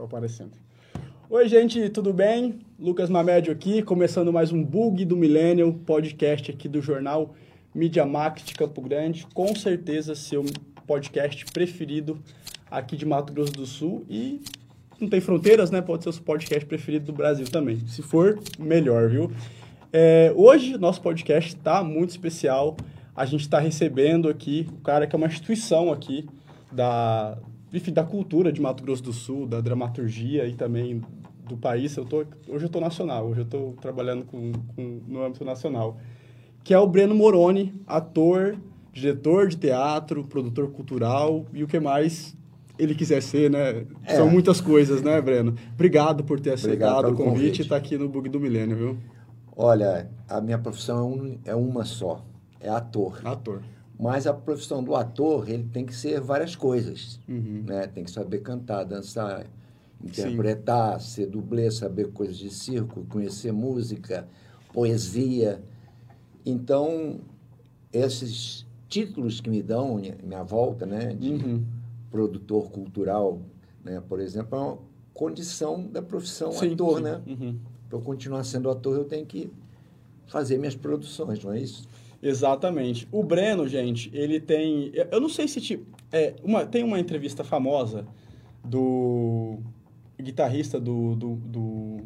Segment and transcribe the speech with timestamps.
[0.00, 0.52] Tô aparecendo.
[1.28, 2.60] Oi, gente, tudo bem?
[2.78, 7.34] Lucas Mamédio aqui, começando mais um Bug do Millennium, podcast aqui do jornal
[7.74, 9.26] Media Max de Campo Grande.
[9.34, 10.42] Com certeza, seu
[10.86, 12.18] podcast preferido
[12.70, 14.40] aqui de Mato Grosso do Sul e
[14.98, 15.82] não tem fronteiras, né?
[15.82, 17.86] Pode ser o seu podcast preferido do Brasil também.
[17.86, 19.30] Se for, melhor, viu?
[19.92, 22.74] É, hoje, nosso podcast está muito especial.
[23.14, 26.26] A gente está recebendo aqui o cara que é uma instituição aqui
[26.72, 27.36] da,
[27.72, 31.02] enfim, da cultura de Mato Grosso do Sul, da dramaturgia e também
[31.48, 31.96] do país.
[31.96, 32.18] Eu tô,
[32.48, 35.98] hoje eu estou nacional, hoje eu estou trabalhando com, com, no âmbito nacional.
[36.62, 38.56] Que é o Breno Moroni, ator,
[38.92, 42.36] diretor de teatro, produtor cultural e o que mais
[42.78, 43.84] ele quiser ser, né?
[44.04, 44.16] É.
[44.16, 45.54] São muitas coisas, né, Breno?
[45.74, 48.98] Obrigado por ter aceitado o convite, e estar tá aqui no Bug do Milênio, viu?
[49.54, 52.24] Olha, a minha profissão é, um, é uma só,
[52.58, 53.20] é ator.
[53.24, 53.60] Ator.
[54.00, 57.64] Mas a profissão do ator, ele tem que ser várias coisas, uhum.
[57.66, 57.86] né?
[57.86, 59.46] Tem que saber cantar, dançar,
[60.02, 61.06] interpretar, Sim.
[61.08, 64.26] ser dublê, saber coisas de circo, conhecer música,
[64.72, 65.60] poesia.
[66.46, 67.20] Então,
[67.92, 71.14] esses títulos que me dão, minha volta, né?
[71.14, 71.62] De, uhum
[72.10, 73.40] produtor cultural,
[73.84, 74.02] né?
[74.06, 74.78] por exemplo, é uma
[75.14, 77.04] condição da profissão sim, ator, sim.
[77.04, 77.22] né?
[77.26, 77.58] Uhum.
[77.88, 79.50] Para eu continuar sendo ator, eu tenho que
[80.26, 81.88] fazer minhas produções, não é isso?
[82.22, 83.08] Exatamente.
[83.10, 84.92] O Breno, gente, ele tem.
[85.10, 85.98] Eu não sei se tipo.
[86.12, 88.06] É, uma, tem uma entrevista famosa
[88.64, 89.58] do
[90.20, 91.96] guitarrista do, do, do,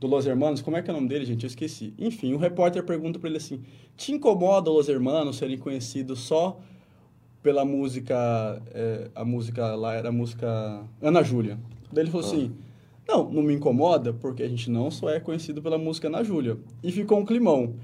[0.00, 0.62] do Los Hermanos.
[0.62, 1.44] Como é que é o nome dele, gente?
[1.44, 1.92] Eu esqueci.
[1.98, 3.60] Enfim, o repórter pergunta para ele assim:
[3.96, 6.58] Te incomoda Los Hermanos serem conhecidos só
[7.42, 11.58] pela música, é, a música lá era a música Ana Júlia.
[11.92, 12.28] Daí ele falou ah.
[12.28, 12.52] assim,
[13.06, 16.58] não, não me incomoda, porque a gente não só é conhecido pela música Ana Júlia.
[16.82, 17.76] E ficou um climão.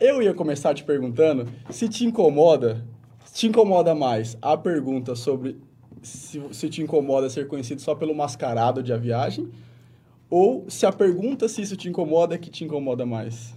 [0.00, 2.86] Eu ia começar te perguntando se te incomoda,
[3.32, 5.60] te incomoda mais a pergunta sobre
[6.00, 9.50] se, se te incomoda ser conhecido só pelo mascarado de a viagem,
[10.30, 13.52] ou se a pergunta se isso te incomoda é que te incomoda mais.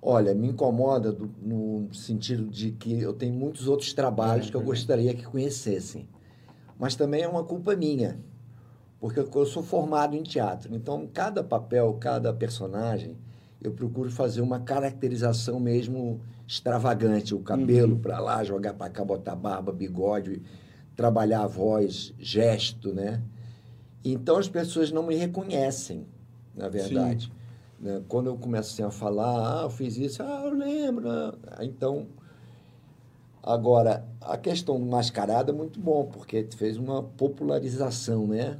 [0.00, 4.56] Olha, me incomoda do, no sentido de que eu tenho muitos outros trabalhos é, que
[4.56, 6.08] eu gostaria que conhecessem.
[6.78, 8.20] Mas também é uma culpa minha,
[9.00, 10.72] porque eu sou formado em teatro.
[10.76, 13.16] Então, cada papel, cada personagem,
[13.64, 17.34] eu procuro fazer uma caracterização mesmo extravagante.
[17.34, 18.00] O cabelo uhum.
[18.00, 20.42] para lá, jogar para cá, botar barba, bigode,
[20.94, 23.22] trabalhar a voz, gesto, né?
[24.04, 26.06] Então, as pessoas não me reconhecem,
[26.54, 27.32] na verdade.
[27.80, 28.02] Né?
[28.06, 31.08] Quando eu começo assim, a falar, ah, eu fiz isso, ah, eu lembro.
[31.08, 32.06] Ah, então,
[33.42, 38.58] agora, a questão do mascarado é muito bom, porque fez uma popularização, né?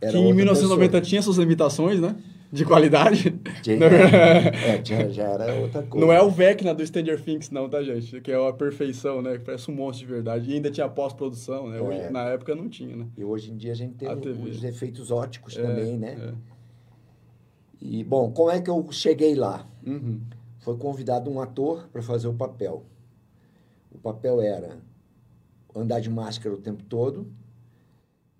[0.00, 1.00] era Que em 1990 pessoa.
[1.00, 2.16] tinha suas limitações, né?
[2.54, 3.34] de qualidade.
[3.66, 6.06] É, é, já era outra coisa.
[6.06, 8.20] Não é o Vecna do Stranger Things, não, tá, gente?
[8.20, 9.38] Que é a perfeição, né?
[9.38, 10.50] Que parece um monstro de verdade.
[10.50, 11.78] E ainda tinha pós-produção, né?
[11.78, 12.10] É.
[12.10, 13.06] Na época não tinha, né?
[13.16, 16.16] E hoje em dia a gente tem a os efeitos óticos é, também, né?
[16.20, 16.54] É.
[17.80, 19.66] E, bom, como é que eu cheguei lá?
[19.84, 20.20] Uhum.
[20.60, 22.84] Foi convidado um ator para fazer o papel.
[23.90, 24.78] O papel era
[25.74, 27.26] andar de máscara o tempo todo,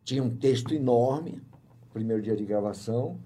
[0.05, 1.41] tinha um texto enorme,
[1.93, 3.19] primeiro dia de gravação,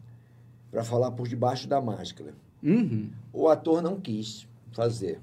[0.71, 2.35] para falar por debaixo da máscara.
[2.63, 3.11] Uhum.
[3.33, 5.21] O ator não quis fazer.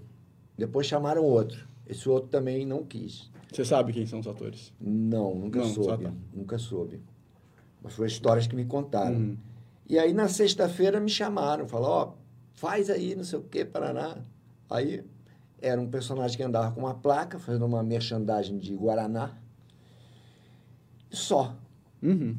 [0.58, 1.68] Depois chamaram outro.
[1.88, 3.30] Esse outro também não quis.
[3.52, 4.74] Você sabe quem são os atores?
[4.82, 6.04] Não, nunca Não, soube.
[6.06, 6.14] tá.
[6.34, 7.02] Nunca soube.
[7.82, 9.16] Mas foi histórias que me contaram.
[9.16, 9.38] Uhum.
[9.88, 12.14] E aí na sexta-feira me chamaram, falaram, ó,
[12.54, 14.18] faz aí, não sei o quê, Paraná.
[14.70, 15.04] Aí
[15.62, 19.38] era um personagem que andava com uma placa, fazendo uma merchandising de Guaraná.
[21.16, 21.56] Só.
[22.04, 22.36] Uhum.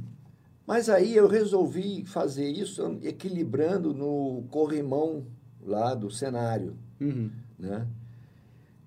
[0.66, 5.24] Mas aí eu resolvi fazer isso equilibrando no corrimão
[5.64, 7.30] lá do cenário, Uhum.
[7.58, 7.86] né?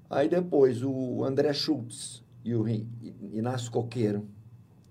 [0.10, 2.68] Aí depois o André Schultz e o
[3.34, 4.28] Inácio Coqueiro,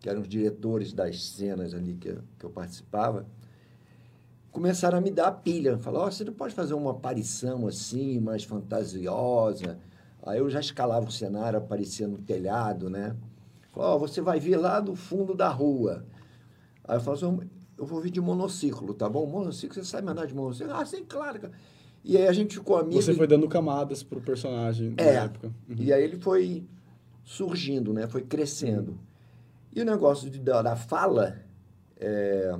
[0.00, 3.26] que eram os diretores das cenas ali que, eu- que eu participava,
[4.52, 5.78] começaram a me dar pilha.
[5.78, 9.78] Falaram, ó, você não pode fazer uma aparição assim, mais fantasiosa.
[10.22, 13.14] Aí eu já escalava o cenário, aparecia no telhado, né?
[13.78, 16.04] Falaram, ó, você vai vir lá do fundo da rua.
[16.82, 17.48] Aí eu falo assim,
[17.78, 19.24] eu vou vir de monociclo, tá bom?
[19.24, 20.74] Monociclo, você sabe andar de monociclo?
[20.74, 21.38] Ah, sim, claro.
[21.38, 21.52] cara."
[22.04, 23.00] E aí a gente ficou amigo.
[23.00, 25.14] Você foi dando camadas pro personagem na É.
[25.14, 25.52] época.
[25.68, 25.76] Uhum.
[25.78, 26.64] E aí ele foi
[27.24, 28.08] surgindo, né?
[28.08, 28.98] Foi crescendo.
[29.72, 31.36] E o negócio de, da, da fala,
[31.96, 32.58] é,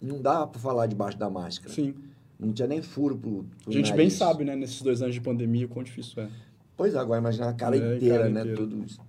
[0.00, 1.72] não dava para falar debaixo da máscara.
[1.74, 1.94] Sim.
[2.38, 4.12] Não tinha nem furo pro, pro A gente bem nariz.
[4.14, 6.28] sabe, né, nesses dois anos de pandemia, o quão difícil é.
[6.76, 8.40] Pois é, agora imagina a cara É, inteira, cara né?
[8.42, 8.56] inteira.
[8.56, 9.00] Tudo isso.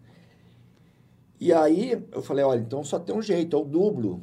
[1.40, 4.22] E aí eu falei, olha, então só tem um jeito, eu dublo.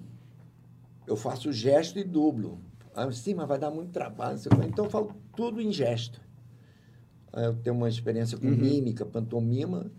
[1.06, 2.60] Eu faço gesto e dublo.
[2.94, 4.36] Aí eu, sim, mas vai dar muito trabalho.
[4.36, 6.20] o quê." Então eu falo tudo em gesto.
[7.32, 8.56] Aí eu tenho uma experiência com Uhum.
[8.56, 9.90] mímica, pantomima.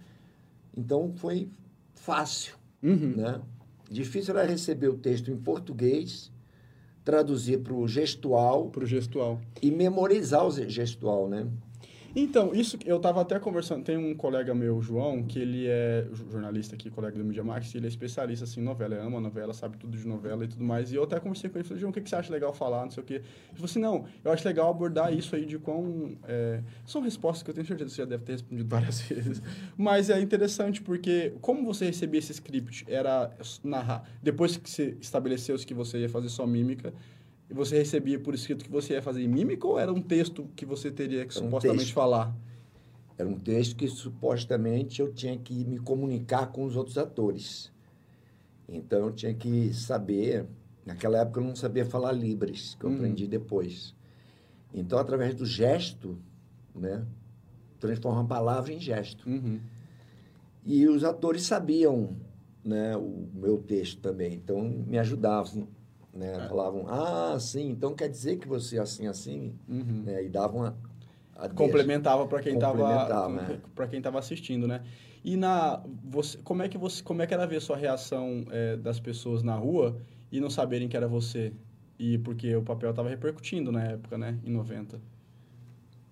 [0.76, 1.50] Então foi
[1.96, 3.16] fácil, Uhum.
[3.16, 3.42] né?
[3.90, 6.32] Difícil era receber o texto em português,
[7.04, 9.40] traduzir para o gestual Pro gestual.
[9.62, 11.48] e memorizar o gestual, né?
[12.20, 16.26] Então, isso eu tava até conversando, tem um colega meu, João, que ele é jo-
[16.32, 19.22] jornalista aqui, colega do Media Max, e ele é especialista assim, em novela, ele ama
[19.22, 20.92] novela, sabe tudo de novela e tudo mais.
[20.92, 22.86] E eu até conversei com ele, falei, João, o que, que você acha legal falar,
[22.86, 23.14] não sei o quê.
[23.14, 23.24] Ele
[23.54, 26.18] falou assim, não, eu acho legal abordar isso aí de quão...
[26.28, 29.40] é, São respostas que eu tenho certeza que você já deve ter respondido várias vezes.
[29.78, 33.30] Mas é interessante porque, como você recebia esse script, era
[33.64, 34.10] narrar...
[34.24, 36.92] Depois que você estabeleceu que você ia fazer só mímica,
[37.50, 40.50] e você recebia por escrito que você ia fazer em mímica ou era um texto
[40.56, 41.94] que você teria que Era um supostamente texto.
[41.94, 42.36] falar?
[43.18, 47.72] Era um texto que supostamente eu tinha que me comunicar com os outros atores.
[48.68, 50.46] Então eu tinha que saber.
[50.86, 52.96] Naquela época eu não sabia falar Libras, que eu Uhum.
[52.98, 53.96] aprendi depois.
[54.74, 56.18] Então, através do gesto,
[56.76, 57.04] né,
[57.80, 59.28] transforma a palavra em gesto.
[59.28, 59.60] Uhum.
[60.66, 62.16] E os atores sabiam
[62.64, 65.68] né, o meu texto também, então me ajudavam.
[66.18, 66.48] Né, É.
[66.48, 70.02] Falavam, ah, sim, então quer dizer que você é assim, assim, Uhum.
[70.04, 70.74] né, e davam a,
[71.36, 71.48] a.
[71.50, 73.62] Complementava para quem estava né?
[73.76, 74.82] para quem tava assistindo, né?
[75.24, 78.76] E na você, como é que você como é que era ver sua reação é,
[78.78, 79.98] das pessoas na rua
[80.32, 81.54] e não saberem que era você?
[82.00, 85.00] E porque o papel estava repercutindo na época, né, em 90.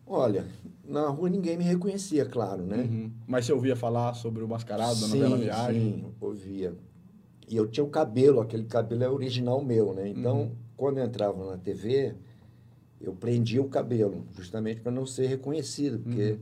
[0.08, 0.46] Olha,
[0.84, 2.84] na rua ninguém me reconhecia, claro, né?
[2.84, 3.12] Uhum.
[3.26, 5.82] Mas você ouvia falar sobre o mascarado da sim, novela Viagem?
[5.82, 6.76] sim, ouvia.
[7.48, 10.08] E eu tinha o cabelo, aquele cabelo é original meu, né?
[10.10, 10.52] Então, Uhum.
[10.76, 12.16] quando eu entrava na TV,
[13.00, 16.40] eu prendia o cabelo, justamente para não ser reconhecido, porque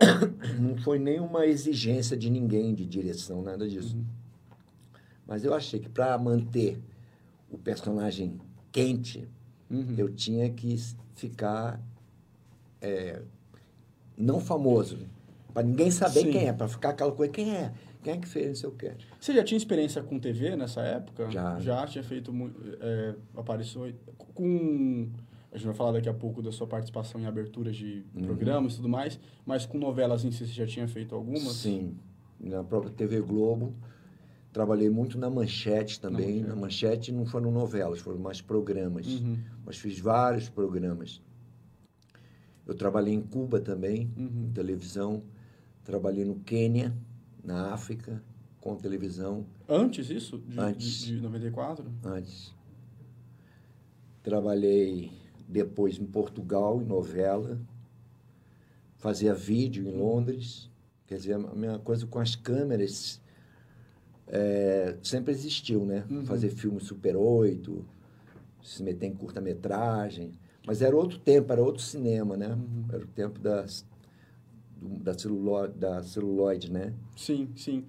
[0.00, 0.60] Uhum.
[0.70, 3.96] não foi nenhuma exigência de ninguém de direção, nada disso.
[3.96, 4.04] Uhum.
[5.26, 6.78] Mas eu achei que para manter
[7.50, 8.38] o personagem
[8.70, 9.26] quente,
[9.70, 9.94] Uhum.
[9.96, 10.76] eu tinha que
[11.14, 11.80] ficar
[12.80, 13.22] é,
[14.16, 14.98] não famoso,
[15.54, 16.30] para ninguém saber Sim.
[16.32, 17.72] quem é, para ficar aquela coisa, quem é?
[18.02, 18.92] Quem é que fez, não sei o quê.
[19.20, 21.30] Você já tinha experiência com TV nessa época?
[21.30, 21.58] Já.
[21.60, 22.32] Já tinha feito
[22.80, 23.94] é, aparições
[24.34, 25.08] com...
[25.52, 28.22] A gente vai falar daqui a pouco da sua participação em aberturas de Uhum.
[28.24, 31.42] programas e tudo mais, mas com novelas em si você já tinha feito algumas?
[31.42, 31.96] Sim,
[32.40, 33.74] na própria TV Globo.
[34.50, 36.40] Trabalhei muito na Manchete também.
[36.42, 39.06] Na Na Manchete não foram novelas, foram mais programas.
[39.06, 39.38] Uhum.
[39.64, 41.22] Mas fiz vários programas.
[42.66, 44.46] Eu trabalhei em Cuba também, Uhum.
[44.48, 45.22] em televisão.
[45.84, 46.94] Trabalhei no Quênia,
[47.42, 48.22] na África,
[48.60, 50.38] com televisão, Antes isso?
[50.38, 51.00] De, Antes.
[51.00, 51.84] De, de 94?
[52.04, 52.54] antes.
[54.22, 55.10] Trabalhei
[55.48, 57.58] depois em Portugal, em novela.
[58.98, 60.70] Fazia vídeo em Londres.
[61.06, 63.20] Quer dizer, a minha coisa com as câmeras
[64.28, 66.04] é, sempre existiu, né?
[66.08, 66.24] Uhum.
[66.24, 67.84] Fazer filme Super 8,
[68.62, 70.32] se meter em curta-metragem.
[70.64, 72.48] Mas era outro tempo, era outro cinema, né?
[72.48, 72.84] Uhum.
[72.90, 73.84] Era o tempo das,
[74.82, 76.92] da, celulo, da celuloide, né?
[77.16, 77.84] Sim, sim.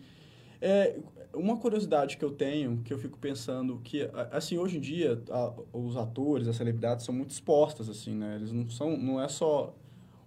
[0.62, 0.98] É,
[1.34, 5.54] uma curiosidade que eu tenho, que eu fico pensando, que, assim, hoje em dia, a-
[5.74, 8.36] os atores, as celebridades são muito expostas, assim, né?
[8.36, 9.76] Eles não são, não é só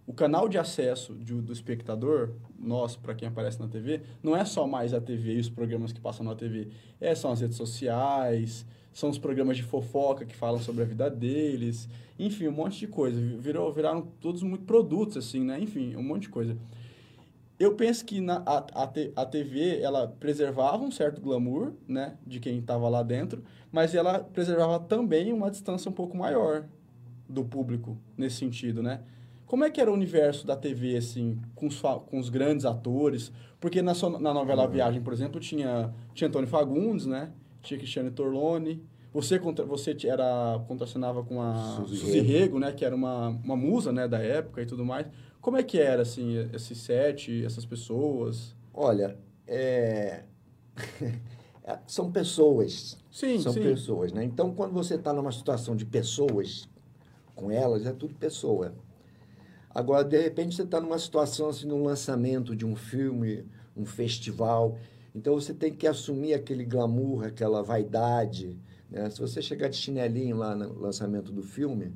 [0.07, 4.45] o canal de acesso de, do espectador, nós, para quem aparece na TV, não é
[4.45, 6.69] só mais a TV e os programas que passam na TV.
[7.01, 8.65] É, são as redes sociais,
[8.97, 11.87] são os programas de fofoca que falam sobre a vida deles,
[12.19, 13.21] enfim, um monte de coisa.
[13.38, 15.61] Virou, viraram todos muito produtos, assim, né?
[15.61, 16.57] Enfim, um monte de coisa.
[17.61, 22.17] Eu penso que na, a, a, a TV, ela preservava um certo glamour, né?
[22.26, 26.65] De quem estava lá dentro, mas ela preservava também uma distância um pouco maior
[27.29, 29.03] do público, nesse sentido, né?
[29.45, 33.31] Como é que era o universo da TV, assim, com os, com os grandes atores?
[33.61, 34.71] Porque na, na novela uhum.
[34.71, 37.31] Viagem, por exemplo, tinha, tinha Antônio Fagundes, né?
[37.67, 38.83] Tinha Cristiane Torlone.
[39.13, 42.73] Você, contra, você era, contracenava com a Suzy Rego, né?
[42.73, 44.07] Que era uma, uma musa, né?
[44.07, 45.07] Da época e tudo mais.
[45.41, 48.55] Como é que era, assim, esse set, essas pessoas?
[48.75, 50.25] Olha, é...
[51.87, 52.99] são pessoas.
[53.11, 53.63] Sim, São sim.
[53.63, 54.23] pessoas, né?
[54.23, 56.69] Então, quando você está numa situação de pessoas
[57.35, 58.75] com elas, é tudo pessoa.
[59.75, 63.47] Agora, de repente, você está numa situação assim, no lançamento de um filme,
[63.77, 64.77] um festival.
[65.17, 68.61] Então, você tem que assumir aquele glamour, aquela vaidade.
[68.91, 69.09] Né?
[69.09, 71.91] Se você chegar de chinelinho lá no lançamento do filme,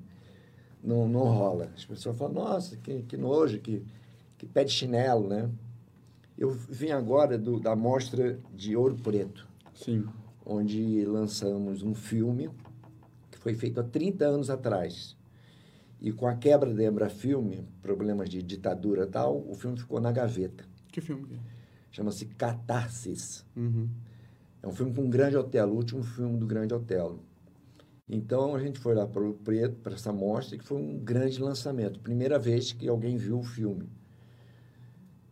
[0.82, 1.70] não, não rola.
[1.76, 3.84] As pessoas falam, nossa, que, que nojo, que,
[4.38, 5.50] que pé de chinelo, né?
[6.38, 9.46] Eu vim agora do, da mostra de Ouro Preto.
[9.74, 10.06] Sim.
[10.44, 12.48] Onde lançamos um filme
[13.30, 15.14] que foi feito há 30 anos atrás
[16.00, 20.10] e com a quebra da Embrafilme, problemas de ditadura e tal, o filme ficou na
[20.10, 20.64] gaveta.
[20.90, 21.38] Que filme?
[21.90, 23.44] Chama-se Catarsis.
[23.56, 23.88] Uhum.
[24.62, 27.18] É um filme com um grande hotel, o último filme do grande hotel.
[28.08, 31.40] Então a gente foi lá para o Preto, para essa mostra, que foi um grande
[31.40, 32.00] lançamento.
[32.00, 33.88] Primeira vez que alguém viu o filme.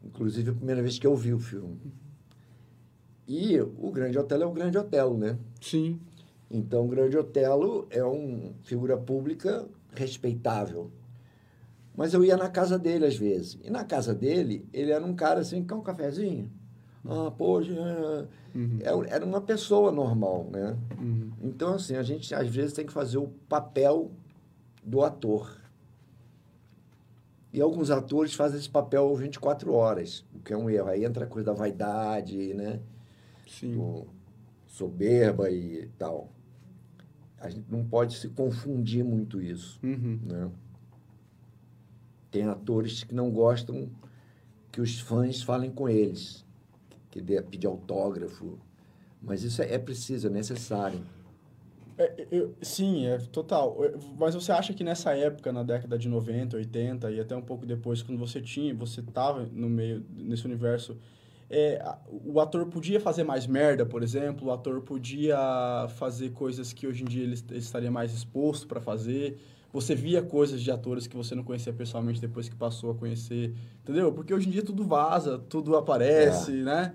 [0.03, 1.79] Inclusive a primeira vez que eu vi o filme.
[3.27, 5.39] E o Grande Hotel é o Grande Hotel, né?
[5.61, 6.01] Sim.
[6.51, 10.91] Então o Grande Otelo é uma figura pública respeitável.
[11.99, 13.59] Mas eu ia na casa dele às vezes.
[13.61, 16.49] E na casa dele, ele era um cara assim, quer um cafezinho?
[17.05, 17.73] Ah, poxa,
[18.55, 18.79] uhum.
[18.81, 20.79] É, era uma pessoa normal, né?
[20.97, 21.33] Uhum.
[21.43, 24.13] Então, assim, a gente às vezes tem que fazer o papel
[24.85, 25.61] do ator.
[27.53, 30.91] E alguns atores fazem esse papel 24 horas, o que é um erro.
[30.91, 32.79] Aí entra a coisa da vaidade, né?
[33.45, 33.73] Sim.
[33.73, 34.07] Do
[34.69, 36.31] soberba e tal
[37.41, 39.79] a gente não pode se confundir muito isso.
[39.83, 40.19] Uhum.
[40.25, 40.51] Né?
[42.31, 43.89] Tem atores que não gostam
[44.71, 46.45] que os fãs falem com eles,
[47.11, 48.59] que dê pedir autógrafo.
[49.21, 51.01] Mas isso é, é preciso, é necessário.
[51.97, 53.77] É, eu, sim, é total.
[54.19, 57.67] Mas você acha que nessa época, na década de 90, 80 e até um pouco
[57.67, 60.97] depois, quando você tinha, você estava no meio nesse universo
[61.51, 65.39] é, o ator podia fazer mais merda, por exemplo, o ator podia
[65.97, 69.41] fazer coisas que hoje em dia ele, ele estaria mais exposto para fazer.
[69.73, 73.55] Você via coisas de atores que você não conhecia pessoalmente depois que passou a conhecer,
[73.83, 74.11] entendeu?
[74.13, 76.65] Porque hoje em dia tudo vaza, tudo aparece, é.
[76.65, 76.95] né?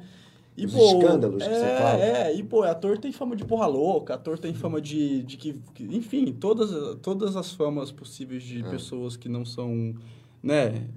[0.56, 2.00] E, Os pô, escândalos é, que você fala.
[2.00, 5.54] É, e pô, ator tem fama de porra louca, ator tem fama de, de que,
[5.74, 8.70] que enfim, todas, todas as famas possíveis de é.
[8.70, 9.96] pessoas que não são,
[10.42, 10.88] né,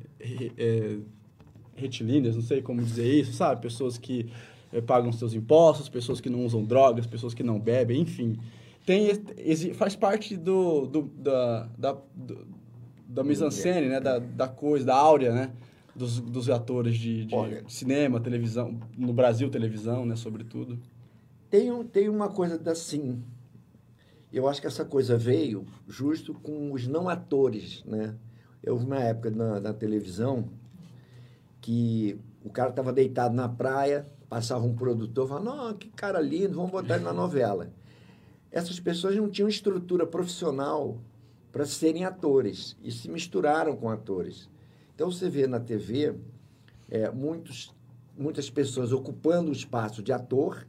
[0.59, 0.99] é,
[1.75, 3.63] retilíneas, não sei como dizer isso, sabe?
[3.63, 4.31] Pessoas que
[4.73, 8.39] é, pagam seus impostos, pessoas que não usam drogas, pessoas que não bebem, enfim.
[8.87, 9.11] Tem,
[9.75, 12.47] faz parte do, do da, da, do,
[13.09, 14.01] da mise-en-scène, né?
[14.01, 15.53] Da, da coisa, da áurea, né?
[15.95, 17.35] Dos, dos atores de, de
[17.67, 20.15] cinema, televisão, no Brasil, televisão, né?
[20.15, 20.79] Sobretudo.
[21.51, 23.21] Tem, tem uma coisa assim,
[24.33, 28.15] eu acho que essa coisa veio justo com os não atores, né?
[28.63, 30.49] Eu vi uma época na, na televisão
[31.61, 36.55] que o cara estava deitado na praia, passava um produtor, falava, não, que cara lindo,
[36.55, 37.69] vamos botar ele na novela.
[38.51, 40.99] Essas pessoas não tinham estrutura profissional
[41.53, 44.49] para serem atores e se misturaram com atores.
[44.95, 46.15] Então você vê na TV
[46.89, 47.75] é, muitos,
[48.17, 50.67] muitas pessoas ocupando o espaço de ator,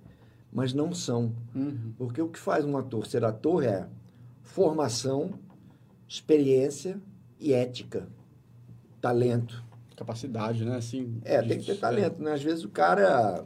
[0.52, 1.34] mas não são.
[1.56, 1.94] Uhum.
[1.98, 3.88] Porque o que faz um ator ser ator é
[4.42, 5.32] formação,
[6.08, 7.02] experiência
[7.40, 8.08] e ética,
[9.00, 9.68] talento
[9.98, 10.78] capacidade, né?
[10.78, 12.34] Assim, é, tem que ter talento, né?
[12.34, 13.46] Às vezes o cara.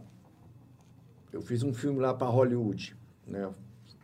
[1.32, 2.96] Eu fiz um filme lá para Hollywood,
[3.26, 3.50] né?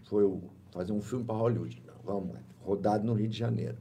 [0.08, 0.42] Foi o...
[0.72, 1.82] fazer um filme para Hollywood.
[2.04, 3.78] Vamos lá, rodado no Rio de Janeiro.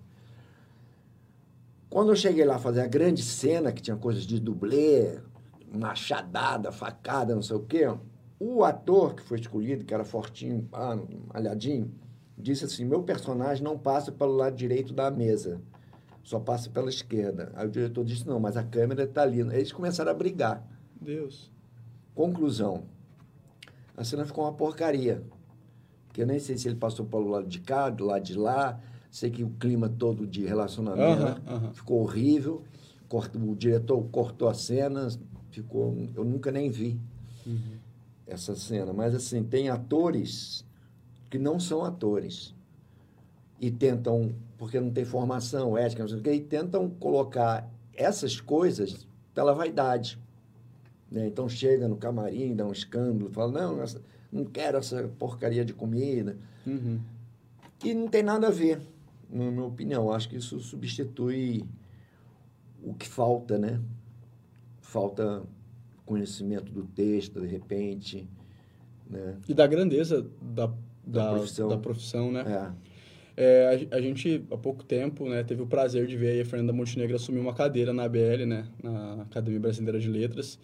[1.88, 5.20] Quando eu cheguei lá fazer a grande cena, que tinha coisas de dublê,
[5.72, 7.86] machadada, facada, não sei o quê,
[8.38, 10.98] o ator que foi escolhido, que era fortinho, ah,
[11.32, 11.94] malhadinho,
[12.36, 15.60] disse assim: meu personagem não passa pelo lado direito da mesa
[16.26, 17.52] só passa pela esquerda.
[17.54, 19.38] Aí o diretor disse, não, mas a câmera está ali.
[19.38, 20.60] Eles começaram a brigar.
[21.00, 21.52] Deus.
[22.16, 22.82] Conclusão.
[23.96, 25.22] A cena ficou uma porcaria.
[26.16, 28.80] Que eu nem sei se ele passou pelo lado de cá, do lado de lá.
[29.10, 31.74] Sei que o clima todo de relacionamento uh -huh, uh -huh.
[31.74, 32.64] ficou horrível.
[33.34, 35.08] o diretor cortou a cena,
[35.50, 36.98] ficou, eu nunca nem vi
[37.46, 37.76] Uhum.
[38.26, 40.64] essa cena, mas assim, tem atores
[41.30, 42.54] que não são atores
[43.60, 48.40] e tentam, porque não tem formação ética, não sei o quê, e tentam colocar essas
[48.40, 50.18] coisas pela vaidade.
[51.10, 51.26] Né?
[51.26, 54.00] Então chega no camarim, dá um escândalo, fala, não, essa-
[54.36, 56.36] não quero essa porcaria de comida.
[56.66, 57.00] Uhum.
[57.84, 58.80] E não tem nada a ver,
[59.30, 60.12] na minha opinião.
[60.12, 61.64] Acho que isso substitui
[62.82, 63.80] o que falta, né?
[64.80, 65.42] Falta
[66.04, 68.28] conhecimento do texto, de repente,
[69.08, 69.36] né?
[69.48, 70.72] E da grandeza da,
[71.04, 71.68] da, profissão.
[71.68, 72.44] da profissão, né?
[72.82, 72.86] É.
[73.38, 76.72] É, a, a gente, há pouco tempo, né, teve o prazer de ver a Fernanda
[76.72, 80.58] Montenegro assumir uma cadeira na ABL, né, na Academia Brasileira de Letras.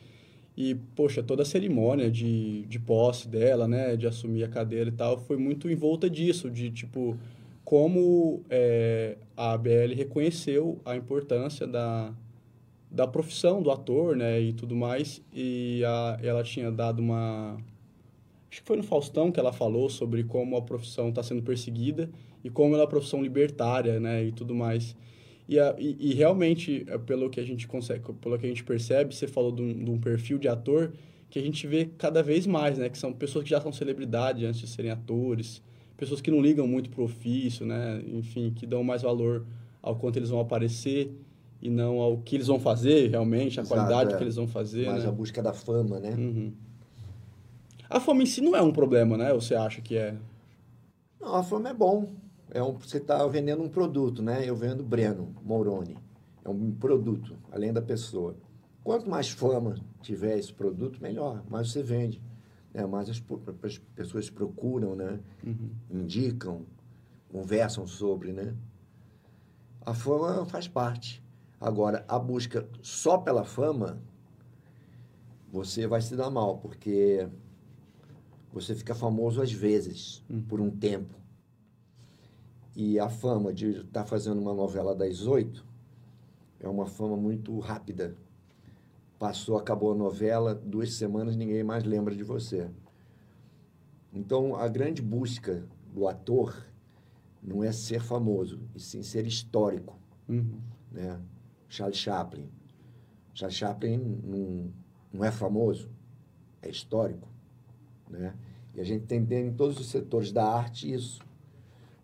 [0.56, 4.92] E, poxa, toda a cerimônia de, de posse dela, né, de assumir a cadeira e
[4.92, 7.16] tal, foi muito envolta disso, de, tipo,
[7.64, 12.12] como é, a ABL reconheceu a importância da,
[12.90, 15.22] da profissão do ator, né, e tudo mais.
[15.33, 17.57] E a, ela tinha dado uma...
[18.50, 22.11] Acho que foi no Faustão que ela falou sobre como a profissão está sendo perseguida
[22.44, 24.94] e como ela é uma profissão libertária, né, e tudo mais.
[25.48, 28.64] E, a, e, e realmente, é, pelo que a gente consegue, pelo que a gente
[28.64, 30.92] percebe, você falou de um, de um perfil de ator
[31.28, 34.44] que a gente vê cada vez mais, né, que são pessoas que já são celebridade
[34.44, 35.62] antes de serem atores,
[35.96, 39.46] pessoas que não ligam muito pro ofício, né, enfim, que dão mais valor
[39.81, 41.11] ao quanto eles vão aparecer
[41.61, 44.16] e não ao que eles vão fazer realmente, a Exato, qualidade é.
[44.16, 45.09] que eles vão fazer, Mas né?
[45.09, 46.11] a busca da fama, né?
[46.11, 46.52] Uhum.
[47.88, 49.33] A fama em si não é um problema, né?
[49.33, 50.16] Ou você acha que é?
[51.20, 52.09] Não, a fama é bom.
[52.55, 54.47] É um, você está vendendo um produto, né?
[54.47, 55.97] Eu vendo Breno Moroni.
[56.45, 58.37] É um produto, além da pessoa.
[58.85, 61.43] Quanto mais fama tiver esse produto, melhor.
[61.49, 62.21] Mais você vende.
[62.75, 62.85] Né?
[62.85, 63.23] Mais as,
[63.62, 65.19] as pessoas procuram, né?
[65.91, 66.67] Indicam,
[67.31, 68.55] conversam sobre, né?
[69.87, 71.25] A fama faz parte.
[71.59, 73.99] Agora, a busca só pela fama,
[75.51, 77.27] você vai se dar mal, porque
[78.53, 81.21] você fica famoso às vezes, por um tempo.
[82.74, 85.64] E a fama de estar fazendo uma novela das oito
[86.58, 88.16] é uma fama muito rápida.
[89.18, 92.70] Passou, acabou a novela, duas semanas ninguém mais lembra de você.
[94.12, 96.66] Então, a grande busca do ator
[97.42, 100.61] não é ser famoso, e sim ser histórico Uhum.
[100.90, 101.20] né?
[101.68, 102.48] Charles Chaplin.
[103.35, 104.72] Charles Chaplin não,
[105.12, 105.90] não é famoso,
[106.61, 107.28] é histórico,
[108.08, 108.35] né?
[108.74, 111.20] E a gente tem dentro em todos os setores da arte isso.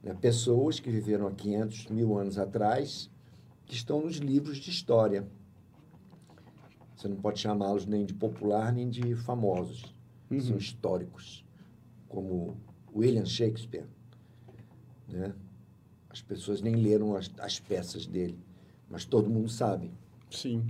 [0.08, 0.16] Né?
[0.18, 3.10] Pessoas que viveram há 500 mil anos atrás
[3.66, 5.28] que estão nos livros de história.
[6.96, 9.94] Você não pode chamá-los nem de popular nem de famosos.
[10.40, 11.44] São históricos,
[12.08, 12.56] como
[12.94, 13.86] William Shakespeare.
[15.06, 15.34] Né?
[16.08, 18.38] As pessoas nem leram as, as peças dele,
[18.90, 19.90] mas todo mundo sabe.
[20.30, 20.66] Sim.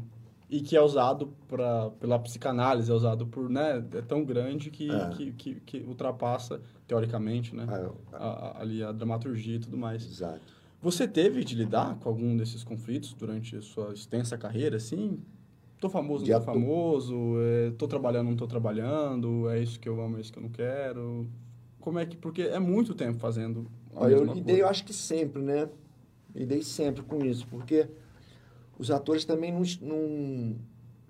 [0.51, 3.85] E que é usado pra, pela psicanálise, é usado por, né?
[3.95, 5.09] É tão grande que, É.
[5.11, 7.67] que, que, que ultrapassa, teoricamente, né?
[7.69, 8.27] Ah, A,
[8.59, 10.05] a- ali a dramaturgia e tudo mais.
[10.07, 10.41] Exato.
[10.81, 15.21] Você teve de lidar com algum desses conflitos durante a sua extensa carreira, assim?
[15.81, 20.01] Tô famoso, não tô famoso, é, tô trabalhando, não tô trabalhando, é isso que eu
[20.01, 21.29] amo, é isso que eu não quero.
[21.81, 22.17] Como é que...
[22.17, 25.69] Porque é muito tempo fazendo a Olha, eu lidei, eu acho que sempre, né?
[26.35, 27.87] Lidei sempre com isso, porque
[28.79, 30.57] os atores também não, não,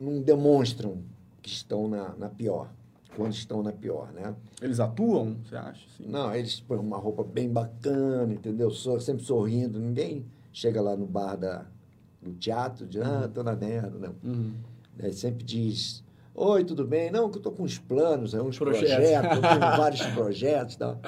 [0.00, 0.98] não demonstram
[1.42, 2.68] que estão na, na pior,
[3.16, 4.34] quando estão na pior, né?
[4.62, 5.86] Eles atuam, você acha?
[5.86, 6.08] Assim?
[6.10, 8.70] Não, eles põem uma roupa bem bacana, entendeu?
[8.70, 11.66] Sor- sempre sorrindo, ninguém chega lá no bar da,
[12.22, 14.14] do teatro e diz, ah, tô na merda, não.
[14.24, 14.52] Uhum.
[14.96, 15.12] Né?
[15.12, 16.02] Sempre diz,
[16.34, 17.10] oi, tudo bem?
[17.10, 18.90] Não, que eu tô com uns planos, é, uns Projetos.
[18.94, 21.00] projetos, eu tenho vários projetos e tal.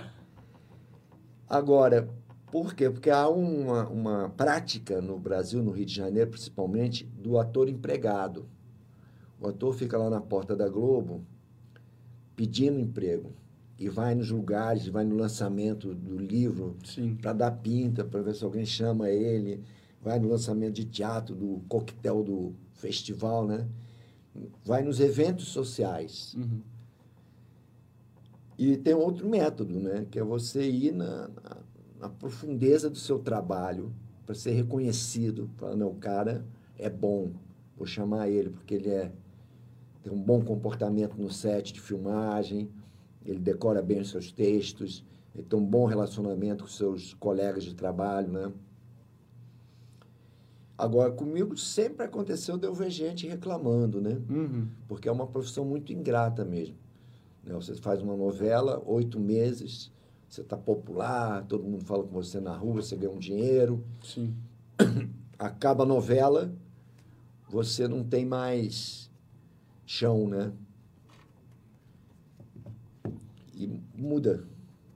[1.48, 2.08] Agora,
[2.50, 2.90] por quê?
[2.90, 8.48] Porque há uma, uma prática no Brasil, no Rio de Janeiro principalmente, do ator empregado.
[9.40, 11.24] O ator fica lá na porta da Globo
[12.36, 13.32] pedindo emprego
[13.78, 16.76] e vai nos lugares, vai no lançamento do livro
[17.22, 19.62] para dar pinta, para ver se alguém chama ele,
[20.02, 23.66] vai no lançamento de teatro, do coquetel do festival, né?
[24.64, 26.34] Vai nos eventos sociais.
[26.36, 26.60] Uhum.
[28.58, 30.06] E tem outro método, né?
[30.10, 31.56] Que é você ir na, na,
[32.00, 33.92] na profundeza do seu trabalho
[34.24, 35.50] para ser reconhecido.
[35.56, 36.44] Falar, não, o cara
[36.78, 37.30] é bom,
[37.76, 39.12] vou chamar ele porque ele é,
[40.02, 42.70] tem um bom comportamento no set de filmagem,
[43.24, 47.74] ele decora bem os seus textos, ele tem um bom relacionamento com seus colegas de
[47.74, 48.50] trabalho, né?
[50.76, 54.18] Agora, comigo sempre aconteceu de eu ver gente reclamando, né?
[54.30, 54.66] Uhum.
[54.88, 56.74] porque é uma profissão muito ingrata mesmo.
[57.44, 57.52] né?
[57.54, 59.92] Você faz uma novela, oito meses,
[60.30, 64.32] você está popular, todo mundo fala com você na rua, você ganha um dinheiro, Sim.
[65.36, 66.52] acaba a novela,
[67.48, 69.10] você não tem mais
[69.84, 70.52] chão, né?
[73.54, 74.44] E muda.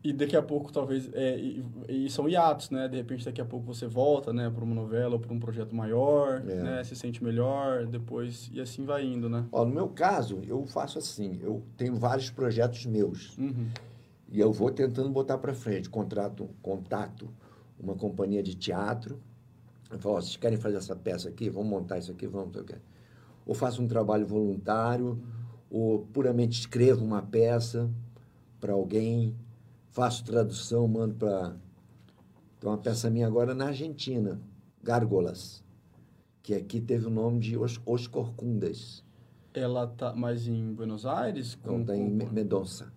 [0.04, 2.86] E daqui a pouco, talvez, é, e, e são hiatos, né?
[2.86, 4.48] De repente, daqui a pouco você volta, né?
[4.50, 6.62] Para uma novela ou para um projeto maior, É.
[6.62, 6.84] né?
[6.84, 8.50] Se sente melhor, depois...
[8.52, 9.46] E assim vai indo, né?
[9.50, 13.66] Ó, no meu caso, eu faço assim, eu tenho vários projetos meus Uhum.
[14.34, 17.30] E eu vou tentando botar para frente, contrato, contato
[17.78, 19.20] uma companhia de teatro,
[19.88, 21.48] eu falo, ó, vocês querem fazer essa peça aqui?
[21.48, 22.26] Vamos montar isso aqui?
[22.26, 22.64] Vamos, não.
[23.46, 25.22] Ou faço um trabalho voluntário,
[25.70, 27.88] ou puramente escrevo uma peça
[28.58, 29.36] para alguém,
[29.90, 31.54] faço tradução, mando para...
[32.58, 34.40] Tem uma peça minha agora na Argentina,
[34.82, 35.62] Gárgolas,
[36.42, 39.04] que aqui teve o nome de Os, Os Corcundas.
[39.52, 41.56] Ela tá mais em Buenos Aires?
[41.60, 42.92] Então, está em Me- Mendonça.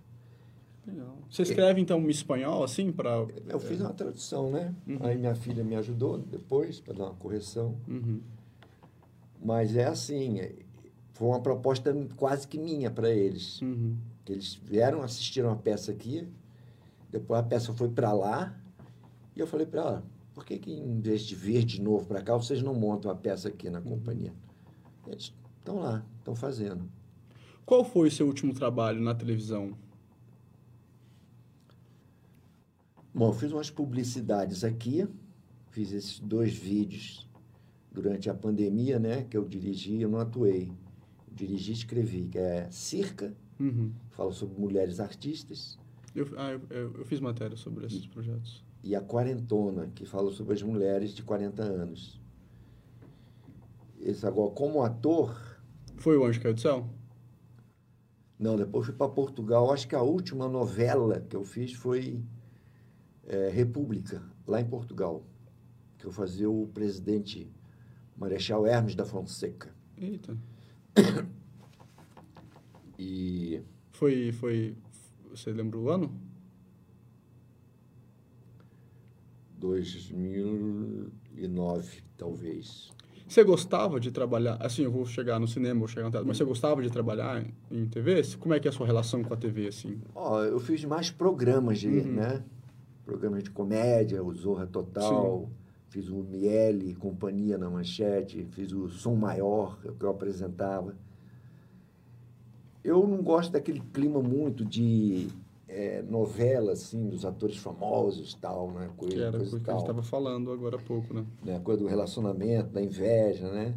[0.87, 1.17] Legal.
[1.29, 3.27] Você escreve, então, em espanhol, assim, para...
[3.49, 4.73] Eu fiz uma tradução, né?
[4.87, 4.97] Uhum.
[5.01, 7.77] Aí minha filha me ajudou depois para dar uma correção.
[7.87, 8.21] Uhum.
[9.43, 10.55] Mas é assim, é-
[11.13, 13.61] foi uma proposta quase que minha para eles.
[13.61, 13.97] Uhum.
[14.27, 16.27] Eles vieram, assistiram a peça aqui,
[17.11, 18.57] depois a peça foi para lá,
[19.35, 22.21] e eu falei para ela, por que, que em vez de vir de novo para
[22.21, 24.33] cá, vocês não montam a peça aqui na companhia?
[25.07, 26.89] Eles estão lá, estão fazendo.
[27.65, 29.71] Qual foi o seu último trabalho na televisão?
[33.17, 35.07] Bom, fiz umas publicidades aqui,
[35.71, 37.27] fiz esses dois vídeos
[37.91, 39.23] durante a pandemia, né?
[39.23, 40.71] Que eu dirigi, eu não atuei.
[41.27, 43.91] Eu dirigi e escrevi, que é Circa, Uhum.
[44.11, 45.79] fala sobre mulheres artistas,
[46.13, 48.63] Eu, ah, eu, eu, eu fiz matéria sobre esses projetos.
[48.83, 52.21] e a Quarentona, que fala sobre as mulheres de 40 anos.
[53.99, 55.35] Esse agora, como ator,
[55.97, 56.87] Foi o Anjo Caiu do Céu?
[58.37, 59.71] não, depois fui para Portugal.
[59.73, 62.21] Acho que a última novela que eu fiz foi
[63.27, 65.23] é, República, lá em Portugal,
[65.97, 67.51] que eu fazia o presidente
[68.15, 69.69] Marechal Hermes da Fonseca.
[69.97, 70.37] Eita.
[72.99, 73.61] E
[73.91, 74.75] Foi, foi...
[75.29, 76.11] Você lembra o ano?
[79.59, 82.91] 2009, talvez.
[83.27, 84.55] Você gostava de trabalhar...
[84.59, 87.43] Assim, eu vou chegar no cinema, vou chegar no teatro, mas você gostava de trabalhar
[87.43, 88.21] em, em TV?
[88.39, 89.99] Como é que é a sua relação com a TV, assim?
[90.15, 92.13] Ó, eu fiz mais programas de, Uhum.
[92.13, 92.43] né?
[93.07, 95.49] Programas de comédia, o Zorra Total,
[95.87, 100.93] fiz o Miele, Companhia na Manchete, fiz o Som Maior, que eu apresentava.
[102.83, 105.29] Eu não gosto daquele clima muito de
[105.69, 108.89] eh, novela, assim, dos atores famosos tal, né?
[108.97, 109.79] Coisa, Que era coisa que e a gente tal.
[109.79, 111.25] estava falando agora há pouco, né?
[111.45, 113.73] né, coisa do relacionamento, da inveja, né?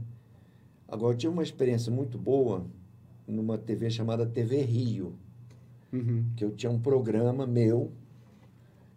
[0.88, 2.66] Agora, eu tive uma experiência muito boa
[3.28, 5.14] numa TV chamada TV Rio,
[5.92, 6.24] Uhum.
[6.36, 7.90] que eu tinha um programa meu,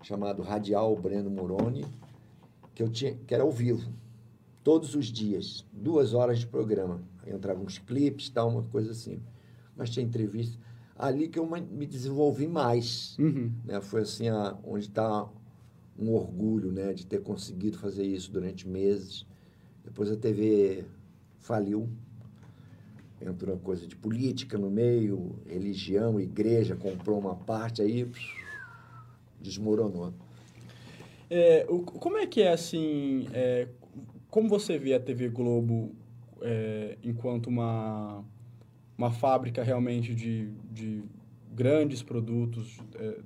[0.03, 1.85] chamado Radial Breno Moroni,
[2.75, 3.91] que, eu tinha, que era ao vivo,
[4.63, 7.01] todos os dias, duas horas de programa.
[7.23, 9.19] Aí entravam uns clipes, tal, uma coisa assim.
[9.75, 10.57] Mas tinha entrevista.
[10.95, 13.51] Ali que eu me desenvolvi mais Uhum.
[13.65, 13.81] né?
[13.81, 15.27] Foi assim a, onde está
[15.97, 19.25] um orgulho, né, de ter conseguido fazer isso durante meses.
[19.83, 20.85] Depois a TV
[21.39, 21.87] faliu,
[23.21, 28.09] entrou uma coisa de política no meio, religião, igreja comprou uma parte aí
[29.43, 30.13] desmoronou.
[31.29, 33.27] É, o- como é que é assim?
[33.33, 33.67] é,
[34.29, 35.91] como você vê a TV Globo
[36.41, 38.23] é, enquanto uma,
[38.97, 41.03] uma fábrica realmente de, de
[41.53, 43.17] grandes produtos é,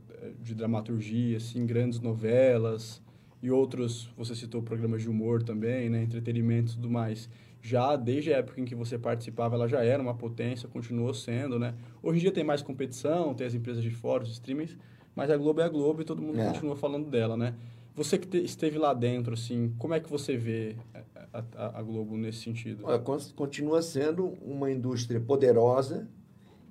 [0.41, 3.01] de dramaturgia, assim, grandes novelas
[3.41, 7.29] e outros, você citou programas de humor também, né, entretenimento e tudo mais.
[7.61, 11.57] Já desde a época em que você participava, ela já era uma potência, continuou sendo,
[11.59, 11.73] né?
[12.03, 14.77] Hoje em dia tem mais competição, tem as empresas de fora, os streamings,
[15.17, 16.45] mas a Globo é a Globo e todo mundo É.
[16.53, 17.55] continua falando dela, né?
[17.95, 20.75] Você que te- esteve lá dentro, assim, como é que você vê
[21.33, 22.85] a, a- a Globo nesse sentido?
[22.85, 26.07] Olha, con- continua sendo uma indústria poderosa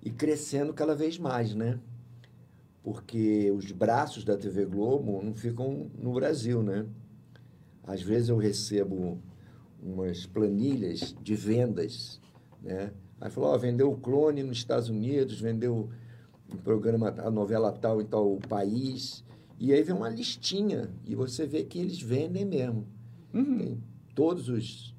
[0.04, 1.80] e crescendo cada vez mais, né?
[2.84, 6.86] Porque os braços da TV Globo não ficam no Brasil, né?
[7.82, 9.18] Às vezes eu recebo
[9.82, 12.20] umas planilhas de vendas,
[12.62, 12.92] né?
[13.20, 15.88] Aí falou, ó, vendeu o clone nos Estados Unidos, vendeu
[16.52, 19.24] um programa, a novela tal em tal país.
[19.58, 22.86] E aí vem uma listinha e você vê que eles vendem mesmo.
[23.32, 23.58] Uhum.
[23.58, 23.82] Tem
[24.14, 24.94] todos os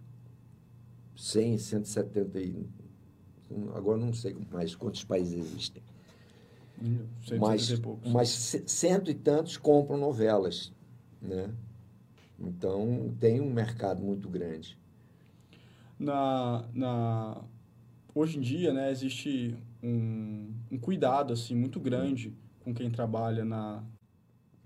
[1.16, 2.66] 100, 170 e...
[3.74, 5.82] Agora não sei mais quantos países existem.
[7.40, 8.30] Mas, mas
[8.68, 10.72] cento e tantos compram novelas,
[11.22, 11.50] né?
[12.40, 14.78] Então, tem um mercado muito grande.
[15.98, 17.42] na, na
[18.14, 23.84] hoje em dia né existe um, um cuidado assim muito grande com quem trabalha na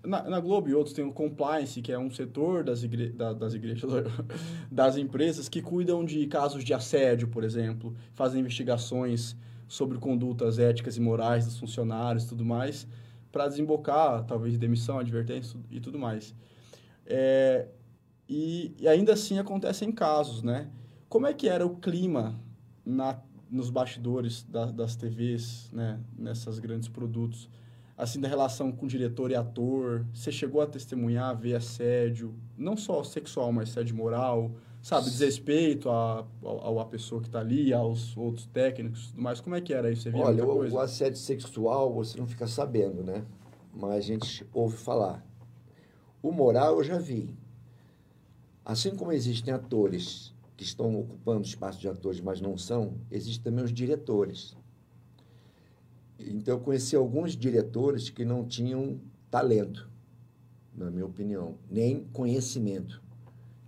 [0.04, 3.32] na, na, Globo e outros tem o compliance, que é um setor das, igre da,
[3.32, 3.88] das igrejas,
[4.70, 9.36] das empresas que cuidam de casos de assédio, por exemplo, fazem investigações
[9.68, 12.86] sobre condutas éticas e morais dos funcionários e tudo mais,
[13.30, 16.34] para desembocar, talvez, demissão, advertência e tudo mais.
[17.06, 17.68] É,
[18.28, 20.68] e, e, ainda assim acontecem casos, né?
[21.08, 22.38] Como é que era o clima
[22.84, 23.18] na,
[23.52, 26.00] nos bastidores da, das TVs, né?
[26.18, 27.48] Nessas grandes produtos?
[27.96, 30.04] assim, da relação com diretor e ator?
[30.12, 35.04] Você chegou a testemunhar, ver assédio, não só sexual, mas assédio moral, sabe?
[35.04, 39.40] Desrespeito à, à, à pessoa que está ali, aos outros técnicos mais.
[39.40, 40.02] Como é que era isso?
[40.02, 43.24] Você via Olha, o, o assédio sexual você não fica sabendo, né?
[43.72, 45.24] Mas a gente ouve falar.
[46.22, 47.34] O moral eu já vi.
[48.64, 53.64] Assim como existem atores que estão ocupando espaço de atores, mas não são, existem também
[53.64, 54.56] os diretores.
[56.18, 59.90] Então, eu conheci alguns diretores que não tinham talento,
[60.74, 63.02] na minha opinião, nem conhecimento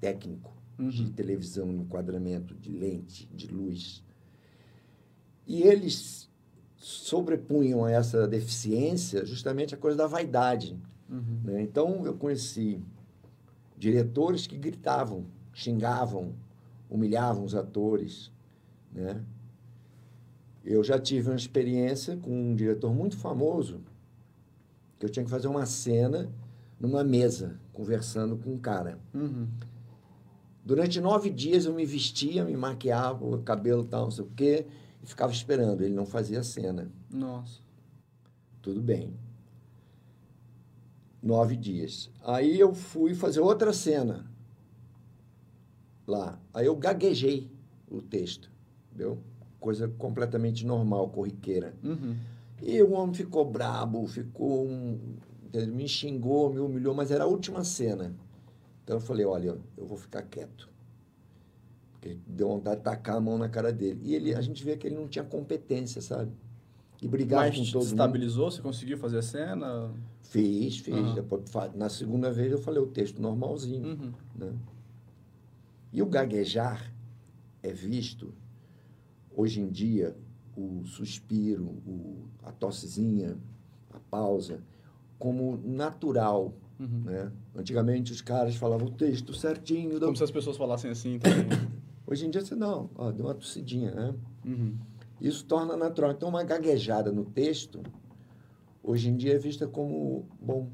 [0.01, 0.89] técnico uhum.
[0.89, 4.05] de televisão, enquadramento, de lente, de luz.
[5.47, 6.31] E eles
[6.77, 10.79] sobrepunham a essa deficiência justamente a coisa da vaidade.
[11.09, 11.41] Uhum.
[11.45, 11.63] Né?
[11.63, 12.81] Então, eu conheci
[13.77, 16.35] diretores que gritavam, xingavam,
[16.95, 18.31] humilhavam os atores,
[18.93, 19.25] né?
[20.65, 23.81] Eu já tive uma experiência com um diretor muito famoso,
[24.99, 26.33] que eu tinha que fazer uma cena
[26.81, 28.99] numa mesa, conversando com um cara.
[29.13, 29.49] Uhum.
[30.65, 34.67] Durante nove dias eu me vestia, me maquiava, o cabelo tal, não sei o quê,
[35.03, 35.83] e ficava esperando.
[35.83, 36.91] Ele não fazia cena.
[37.11, 37.61] Nossa.
[38.63, 39.13] Tudo bem.
[41.23, 42.11] Nove dias.
[42.23, 44.34] Aí eu fui fazer outra cena
[46.07, 46.39] lá.
[46.53, 47.51] Aí eu gaguejei
[47.91, 48.51] o texto,
[48.89, 49.19] entendeu?
[49.65, 51.75] coisa completamente normal, corriqueira.
[51.83, 52.15] Uhum.
[52.61, 54.99] E o homem ficou brabo, ficou um,
[55.69, 58.15] me xingou, me humilhou, mas era a última cena.
[58.83, 60.69] Então eu falei, olha, eu vou ficar quieto.
[61.93, 64.01] Porque deu vontade de tacar a mão na cara dele.
[64.03, 66.31] E ele, a gente vê que ele não tinha competência, sabe?
[67.01, 68.51] E brigava mas com todo estabilizou?
[68.51, 69.91] Você conseguiu fazer a cena?
[70.21, 70.95] Fiz, fiz.
[70.95, 71.15] Uhum.
[71.15, 71.43] Depois,
[71.75, 73.87] na segunda vez eu falei o texto normalzinho.
[73.87, 74.13] Uhum.
[74.37, 74.53] Né?
[75.95, 76.93] E o gaguejar
[77.63, 78.35] é visto
[79.37, 80.17] Hoje em dia,
[80.57, 83.37] o suspiro, o, a tossezinha,
[83.93, 84.63] a pausa,
[85.19, 86.55] como natural.
[86.79, 87.03] Uhum.
[87.05, 87.33] Né?
[87.57, 89.99] Antigamente os caras falavam o texto certinho.
[89.99, 91.47] Como se as pessoas falassem assim também.
[92.07, 94.15] Hoje em dia você não, ó, deu uma tossidinha, né?
[94.45, 94.77] Uhum.
[95.21, 96.13] Isso torna natural.
[96.13, 97.83] Então uma gaguejada no texto,
[98.83, 100.69] hoje em dia é vista como bom.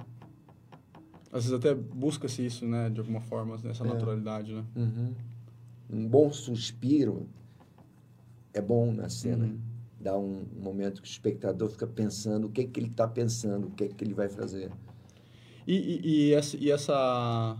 [1.32, 2.90] Às vezes até busca-se isso, né?
[2.90, 3.86] De alguma forma, nessa é.
[3.86, 4.64] naturalidade, né?
[4.74, 5.14] Uhum.
[5.88, 7.28] Um bom suspiro
[8.52, 9.44] é bom na cena.
[9.44, 9.58] Uhum.
[10.00, 13.70] Dá um momento que o espectador fica pensando o que, que ele está pensando, o
[13.70, 14.70] que, que ele vai fazer.
[15.66, 17.56] E, e, e, essa, e essa.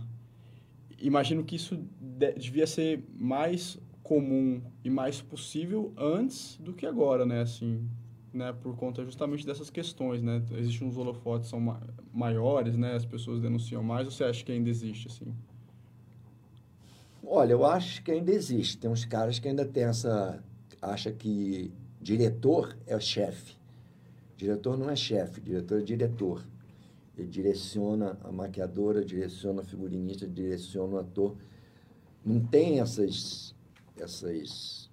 [0.99, 7.25] Imagino que isso de, devia ser mais comum e mais possível antes do que agora,
[7.25, 7.41] né?
[7.41, 7.87] Assim,
[8.33, 8.53] né?
[8.53, 10.41] Por conta justamente dessas questões, né?
[10.51, 11.81] Existem uns holofotes são ma
[12.13, 12.95] maiores, né?
[12.95, 14.05] As pessoas denunciam mais.
[14.05, 15.33] Ou você acha que ainda existe, assim?
[17.23, 18.77] Olha, eu acho que ainda existe.
[18.77, 20.43] Tem uns caras que ainda têm essa
[20.81, 23.55] acha que diretor é o chefe.
[24.35, 26.43] Diretor não é chefe, diretor é diretor.
[27.15, 31.35] Ele direciona a maquiadora, direciona a figurinista, direciona o ator.
[32.25, 33.55] Não tem essas,
[33.95, 34.89] essas,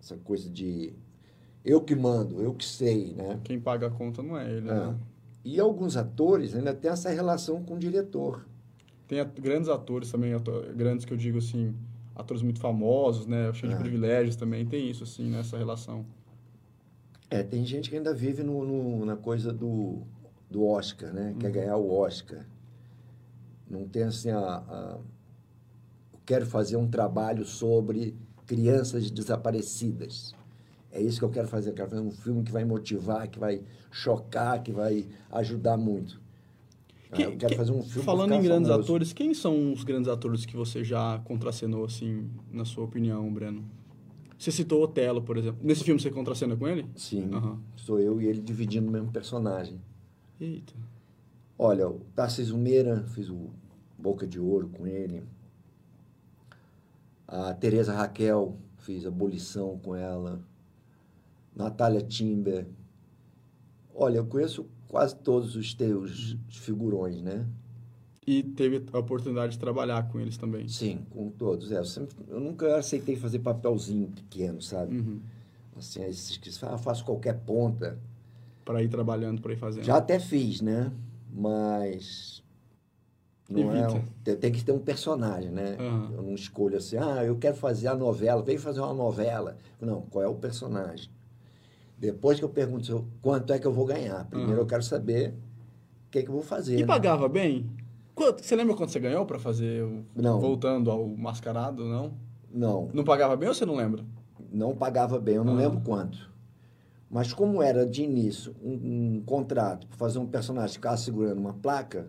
[0.00, 0.92] essa coisa de
[1.68, 3.38] eu que mando, eu que sei, né?
[3.44, 4.74] Quem paga a conta não é ele, é.
[4.74, 4.96] né?
[5.44, 8.46] E alguns atores ainda têm essa relação com o diretor.
[9.06, 10.32] Tem grandes atores também,
[10.74, 11.74] grandes que eu digo assim,
[12.16, 13.52] atores muito famosos, né?
[13.52, 13.76] Cheio é.
[13.76, 14.64] de privilégios também.
[14.64, 16.06] Tem isso, assim, nessa relação.
[17.30, 19.98] É, tem gente que ainda vive no, no na coisa do,
[20.50, 21.34] do Oscar, né?
[21.38, 21.52] Quer uhum.
[21.52, 22.46] ganhar o Oscar.
[23.68, 24.98] Não tem, assim, a, a...
[26.24, 30.34] Quero fazer um trabalho sobre crianças desaparecidas.
[30.90, 31.70] É isso que eu quero fazer.
[31.70, 36.20] Eu quero fazer um filme que vai motivar, que vai chocar, que vai ajudar muito.
[37.12, 38.88] Que, eu quero que, fazer um filme Falando em grandes famoso.
[38.90, 43.64] atores, quem são os grandes atores que você já contracenou, assim, na sua opinião, Breno?
[44.38, 45.60] Você citou Otelo, por exemplo.
[45.62, 46.86] Nesse filme você contracena com ele?
[46.94, 47.30] Sim.
[47.32, 47.58] Uhum.
[47.76, 49.80] Sou eu e ele dividindo o mesmo personagem.
[50.40, 50.74] Eita.
[51.58, 53.50] Olha, o Tarcísio Meira, fiz o
[53.98, 55.24] Boca de Ouro com ele.
[57.26, 60.40] A Tereza Raquel, fiz Abolição com ela.
[61.58, 62.68] Natália Timber.
[63.92, 67.44] Olha, eu conheço quase todos os teus figurões, né?
[68.24, 70.68] E teve a oportunidade de trabalhar com eles também?
[70.68, 71.72] Sim, com todos.
[71.72, 74.98] É, eu, sempre, eu nunca aceitei fazer papelzinho pequeno, sabe?
[74.98, 75.20] Uhum.
[75.76, 77.98] Assim, esses que ah, faço qualquer ponta.
[78.64, 79.84] Para ir trabalhando, para ir fazendo.
[79.84, 80.92] Já até fiz, né?
[81.32, 82.44] Mas
[83.48, 83.94] Não é, Evita.
[83.96, 85.76] um- tem, que ter um personagem, né?
[85.80, 86.10] Aham.
[86.12, 89.56] Eu não escolho assim, ah, eu quero fazer a novela, vem fazer uma novela.
[89.80, 91.10] Não, qual é o personagem?
[91.98, 94.62] Depois que eu pergunto quanto é que eu vou ganhar, primeiro Aham.
[94.62, 95.30] eu quero saber
[96.06, 96.76] o que, é que eu vou fazer.
[96.76, 96.86] E né?
[96.86, 97.68] pagava bem?
[98.14, 100.04] Quanto, você lembra quanto você ganhou pra fazer o...
[100.14, 100.40] Não.
[100.40, 102.12] Voltando ao mascarado, não?
[102.50, 104.04] Não, Não pagava bem ou você não lembra?
[104.50, 105.56] não pagava bem, eu não Ah.
[105.56, 106.32] lembro quanto.
[107.10, 111.52] Mas como era de início um, um contrato para fazer um personagem ficar segurando uma
[111.52, 112.08] placa,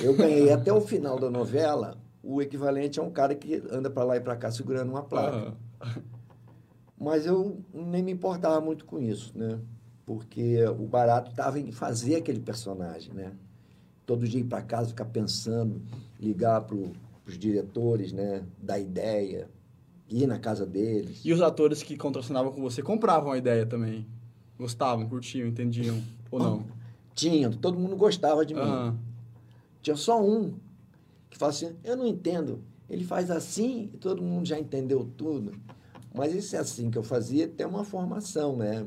[0.00, 4.04] eu ganhei até o final da novela o equivalente a um cara que anda para
[4.04, 5.54] lá e para cá segurando uma placa.
[5.80, 6.02] Aham.
[7.00, 9.58] Mas eu nem me importava muito com isso, né?
[10.04, 13.32] Porque o barato estava em fazer aquele personagem, né?
[14.04, 15.80] Todo dia ir para casa, ficar pensando,
[16.18, 18.42] ligar para os diretores, né?
[18.60, 19.48] Dar ideia,
[20.08, 21.20] ir na casa deles.
[21.24, 24.06] E os atores que contracenavam com você compravam a ideia também?
[24.58, 26.02] Gostavam, curtiam, entendiam?
[26.30, 26.64] Ou não?
[27.14, 28.60] Tinha, todo mundo gostava de mim.
[28.60, 28.98] Aham.
[29.82, 30.54] Tinha só um
[31.30, 32.62] que fala assim, eu não entendo.
[32.88, 35.52] Ele faz assim e todo mundo já entendeu tudo.
[36.14, 38.86] Mas esse assim que eu fazia tem uma formação, né?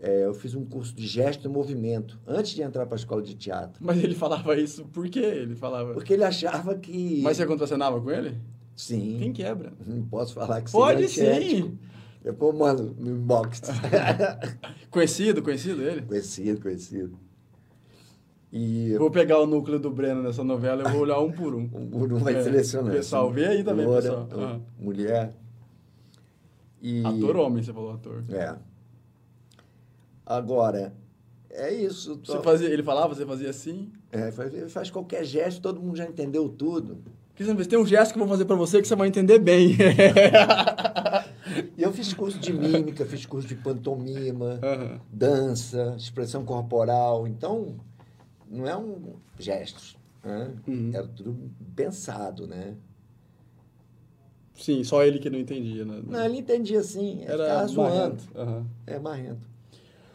[0.00, 3.20] É, eu fiz um curso de gesto e movimento antes de entrar para a escola
[3.20, 3.84] de teatro.
[3.84, 5.18] Mas ele falava isso por quê?
[5.18, 5.92] Ele falava...
[5.92, 7.20] Porque ele achava que...
[7.22, 8.38] Mas você contracenava com ele?
[8.76, 9.16] Sim.
[9.18, 9.72] Quem quebra?
[9.84, 11.22] Não posso falar que Pode sim.
[11.22, 11.76] antiético.
[12.22, 13.60] Depois eu mando no inbox.
[14.90, 16.02] Conhecido, conhecido ele?
[16.02, 17.18] conhecido, conhecido.
[18.52, 21.68] E Vou pegar o núcleo do Breno nessa novela e vou olhar um por um.
[21.74, 22.92] um por um vai É, selecionando.
[22.92, 24.28] Pessoal, vê aí também, Loura, pessoal.
[24.32, 24.62] Aham.
[24.78, 25.34] Mulher.
[26.80, 27.04] E...
[27.04, 28.24] Ator homem, você falou ator.
[28.28, 28.54] É.
[30.24, 30.92] Agora,
[31.50, 32.16] é isso.
[32.18, 33.90] tô- Você fazia, ele falava, você fazia assim?
[34.12, 36.98] É, faz, faz qualquer gesto, todo mundo já entendeu tudo.
[37.34, 39.76] Cristian, tem um gesto que eu vou fazer pra você que você vai entender bem.
[41.78, 45.00] Eu fiz curso de mímica, fiz curso de pantomima, Aham.
[45.10, 47.26] dança, expressão corporal.
[47.26, 47.76] Então,
[48.50, 49.96] não é um gesto.
[50.22, 50.50] Né?
[50.66, 50.90] Uhum.
[50.92, 52.74] Era tudo pensado, né?
[54.58, 56.02] Sim, só ele que não entendia, né?
[56.04, 58.24] Não, ele entendia assim, Era marrento.
[58.34, 58.66] Aham.
[58.86, 59.46] É marrento.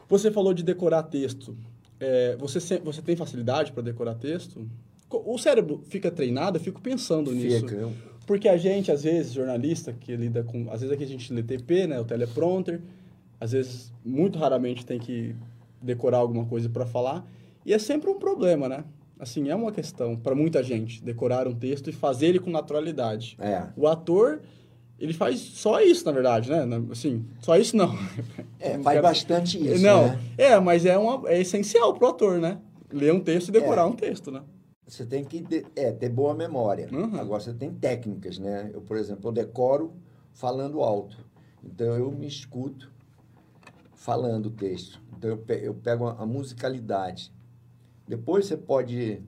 [0.09, 1.55] Você falou de decorar texto.
[1.99, 4.67] É, você, se- você tem facilidade para decorar texto?
[5.09, 6.57] O cérebro fica treinado?
[6.57, 7.67] Eu fico pensando nisso.
[7.67, 7.89] Fica.
[8.27, 10.69] Porque a gente, às vezes, jornalista que lida com.
[10.71, 11.99] Às vezes aqui a gente lê TP, né?
[11.99, 12.81] O teleprompter.
[13.39, 15.35] Às vezes, muito raramente, tem que
[15.81, 17.25] decorar alguma coisa para falar.
[17.65, 18.83] E é sempre um problema, né?
[19.19, 23.37] Assim, é uma questão para muita gente decorar um texto e fazer ele com naturalidade.
[23.39, 23.67] É.
[23.77, 24.41] O ator,
[24.99, 26.65] ele faz só isso, na verdade, né?
[26.91, 27.95] Assim, só isso não.
[28.59, 30.19] É, faz bastante isso, não, né?
[30.37, 32.59] é, mas é, uma, é essencial pro ator, né?
[32.91, 33.85] Ler um texto e decorar É.
[33.85, 34.41] um texto, né?
[34.85, 36.89] Você tem que de- é, ter boa memória.
[36.91, 37.15] Uhum.
[37.19, 38.69] Agora, você tem técnicas, né?
[38.73, 39.93] Eu, por exemplo, eu decoro
[40.33, 41.17] falando alto.
[41.63, 42.91] Então, eu me escuto
[43.95, 45.01] falando o texto.
[45.17, 47.31] Então, eu, pe- eu pego a musicalidade.
[48.07, 49.21] Depois, você pode...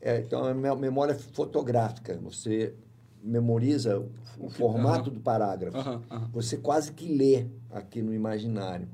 [0.00, 2.18] É, então, me- memória fotográfica.
[2.22, 2.74] Você
[3.22, 3.98] memoriza
[4.38, 5.14] o, formato aham.
[5.14, 5.76] do parágrafo.
[5.78, 6.30] Aham, aham.
[6.32, 8.86] Você quase que lê aqui no imaginário.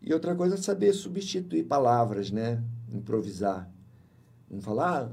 [0.00, 2.62] E outra coisa é saber substituir palavras, né?
[2.92, 3.68] Improvisar.
[4.50, 5.12] Não falar, ah,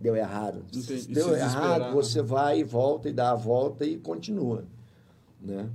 [0.00, 0.64] deu errado.
[0.68, 1.02] Entendi.
[1.02, 4.64] Se deu errado, você vai e volta e dá a volta e continua,
[5.40, 5.68] né?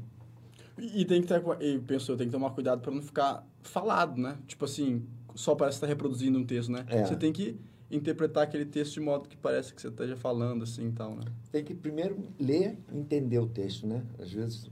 [0.77, 3.45] E, e tem que ter, e penso eu, tem que tomar cuidado para não ficar
[3.61, 4.37] falado, né?
[4.47, 5.05] Tipo assim,
[5.35, 6.85] só parece estar tá reproduzindo um texto, né?
[6.87, 7.05] É.
[7.05, 7.59] Você tem que
[7.91, 11.23] interpretar aquele texto de modo que parece que você esteja falando assim e tal, né?
[11.51, 14.03] Tem que primeiro ler, entender o texto, né?
[14.17, 14.71] Às vezes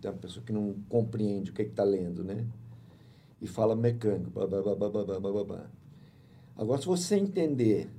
[0.00, 2.46] tem uma pessoa que não compreende o que é está lendo, né?
[3.40, 5.66] E fala mecânico, babá.
[6.56, 7.90] Agora, se você entender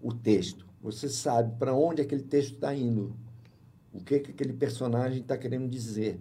[0.00, 3.16] o texto, você sabe para onde aquele texto está indo,
[3.92, 6.20] o que, que aquele personagem está querendo dizer.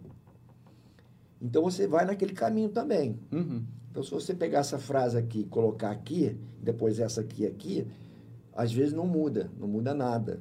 [1.42, 3.20] Então você vai naquele caminho também.
[3.32, 3.64] Uhum.
[3.92, 7.86] Então, se você pegar essa frase aqui e colocar aqui, depois essa aqui aqui,
[8.56, 10.40] às vezes não muda, não muda nada.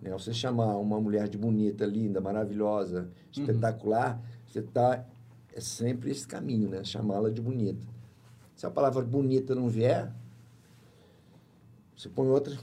[0.00, 0.10] Né?
[0.12, 5.04] Você chamar uma mulher de bonita, linda, maravilhosa, espetacular, você está.
[5.52, 6.82] É sempre esse caminho, né?
[6.84, 7.86] Chamá-la de bonita.
[8.54, 10.10] Se a palavra bonita não vier,
[11.96, 12.56] você põe outra.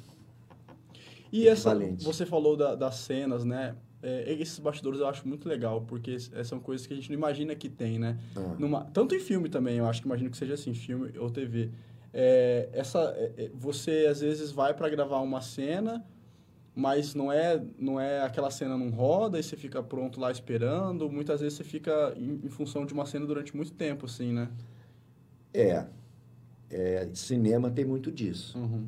[1.32, 1.69] E essa,
[2.03, 3.76] você falou da- das cenas, né?
[4.07, 7.17] É, esses bastidores eu acho muito legal, porque s- são coisas que a gente não
[7.17, 8.19] imagina que tem, né?
[8.35, 8.55] Ah.
[8.59, 11.71] Numa, tanto em filme também, eu acho que imagino que seja assim, filme ou TV.
[12.13, 16.05] É, essa, é, é, você às vezes vai para gravar uma cena,
[16.75, 21.09] mas não é, não é aquela cena não roda e você fica pronto lá esperando.
[21.09, 24.49] Muitas vezes você fica em, em função de uma cena durante muito tempo, assim, né?
[25.53, 25.85] É,
[26.69, 28.57] é, cinema tem muito disso.
[28.57, 28.87] Uhum.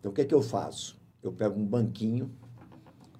[0.00, 0.96] Então, o que é que eu faço?
[1.22, 2.30] Eu pego um banquinho,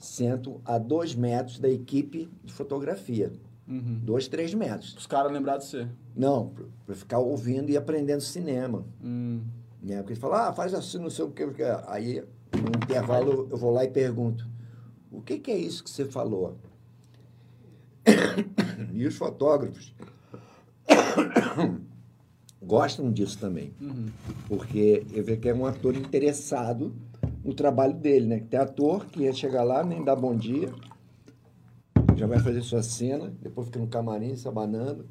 [0.06, 3.32] sento a dois metros da equipe de fotografia.
[3.68, 4.00] Uhum.
[4.02, 4.94] Dois, três metros.
[4.94, 5.88] Os caras lembrar de você.
[6.14, 6.52] Não,
[6.84, 8.84] para ficar ouvindo e aprendendo cinema.
[9.02, 9.42] Hum.
[9.82, 9.96] Né?
[9.98, 11.44] Porque ele fala, ah, faz assim, não sei o que.
[11.86, 14.48] Aí, no intervalo, eu vou lá e pergunto,
[15.10, 16.56] o que, que é isso que você falou?
[18.92, 19.94] e os fotógrafos
[22.62, 23.74] gostam disso também.
[23.80, 24.06] Uhum.
[24.46, 26.94] Porque eu vejo que é um ator interessado
[27.46, 28.40] no trabalho dele, né?
[28.40, 30.68] Tem ator que ia chegar lá, nem dá bom dia,
[32.16, 35.08] já vai fazer sua cena, depois fica no camarim se abanando.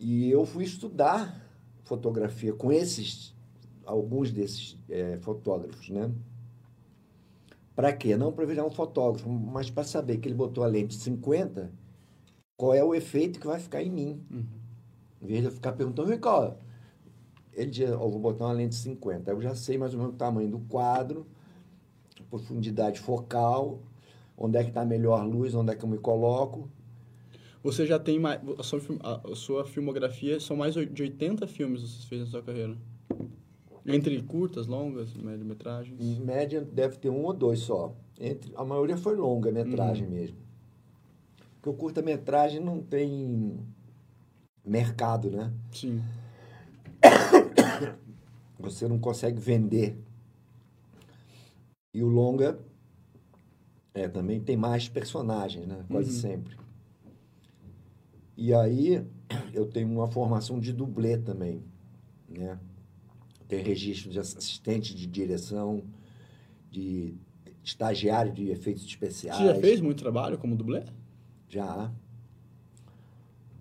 [0.00, 1.44] E eu fui estudar
[1.84, 3.36] fotografia com esses,
[3.84, 6.10] alguns desses é, fotógrafos, né?
[7.74, 8.16] Para quê?
[8.16, 11.70] Não para virar um fotógrafo, mas para saber que ele botou a lente 50,
[12.56, 14.24] qual é o efeito que vai ficar em mim.
[14.30, 14.46] Uhum.
[15.20, 16.56] Em vez de eu ficar perguntando, vem cá,
[17.56, 19.30] ele diz, ó, vou botar uma lente 50.
[19.30, 21.26] Aí eu já sei mais ou menos o tamanho do quadro,
[22.28, 23.80] profundidade focal,
[24.36, 26.68] onde é que está a melhor luz, onde é que eu me coloco.
[27.62, 28.40] Você já tem mais.
[28.58, 28.80] A sua,
[29.24, 32.76] a sua filmografia são mais de 80 filmes que você fez na sua carreira.
[33.86, 36.00] Entre curtas, longas, média-metragens?
[36.00, 37.94] Em média deve ter um ou dois só.
[38.20, 40.12] Entre, a maioria foi longa metragem uhum.
[40.12, 40.36] mesmo.
[41.54, 43.58] Porque o curta-metragem não tem
[44.64, 45.52] mercado, né?
[45.72, 46.02] Sim.
[48.58, 49.98] Você não consegue vender.
[51.92, 52.58] E o longa
[53.94, 55.84] é, também tem mais personagens, né?
[55.88, 56.20] Quase uhum.
[56.20, 56.56] sempre.
[58.36, 59.04] E aí
[59.52, 61.62] eu tenho uma formação de dublê também,
[62.28, 62.58] né?
[63.48, 65.82] Tem registro de assistente de direção,
[66.70, 67.14] de
[67.62, 69.40] estagiário de efeitos especiais.
[69.40, 70.84] Você já fez muito trabalho como dublê?
[71.48, 71.90] Já.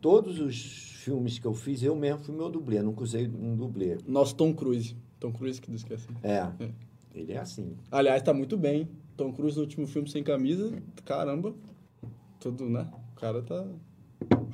[0.05, 0.55] Todos os
[1.03, 3.97] filmes que eu fiz, eu mesmo fui meu dublê, nunca usei um dublê.
[4.05, 4.95] Nosso Tom Cruise.
[5.19, 6.13] Tom Cruise que diz que é assim.
[6.21, 6.69] É, é.
[7.15, 7.75] ele é assim.
[7.89, 8.87] Aliás, tá muito bem.
[9.17, 10.71] Tom Cruise no último filme sem camisa,
[11.03, 11.55] caramba.
[12.39, 12.87] Tudo, né?
[13.15, 13.65] O cara tá...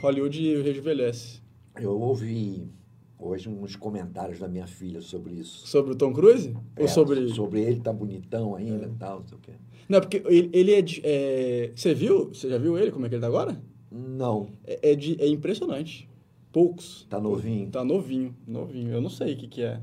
[0.02, 1.42] Hollywood rejuvenesce.
[1.76, 2.72] Eu ouvi
[3.20, 5.68] hoje uns comentários da minha filha sobre isso.
[5.68, 6.56] Sobre o Tom Cruise?
[6.78, 7.28] É, Ou sobre...
[7.28, 8.94] Sobre ele tá bonitão ainda e é.
[8.98, 9.52] tal, não sei o quê.
[9.90, 11.74] Não, porque ele, ele é, de, é...
[11.76, 12.30] Você viu?
[12.30, 13.62] Você já viu ele, como é que ele tá agora?
[13.92, 14.48] Não.
[14.66, 16.10] É, é, de, é impressionante.
[16.52, 17.06] Poucos.
[17.10, 17.70] Tá novinho?
[17.70, 18.92] Tá novinho, novinho.
[18.92, 19.82] Eu não sei o que que é.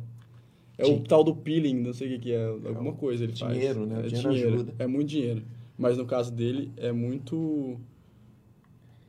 [0.76, 2.46] É o tal do peeling, não sei o que que é.
[2.46, 3.88] Alguma coisa ele dinheiro, faz.
[3.88, 3.98] Né?
[3.98, 4.54] É dinheiro, dinheiro.
[4.54, 4.74] Ajuda.
[4.78, 5.42] É muito dinheiro.
[5.76, 7.76] Mas no caso dele, é muito...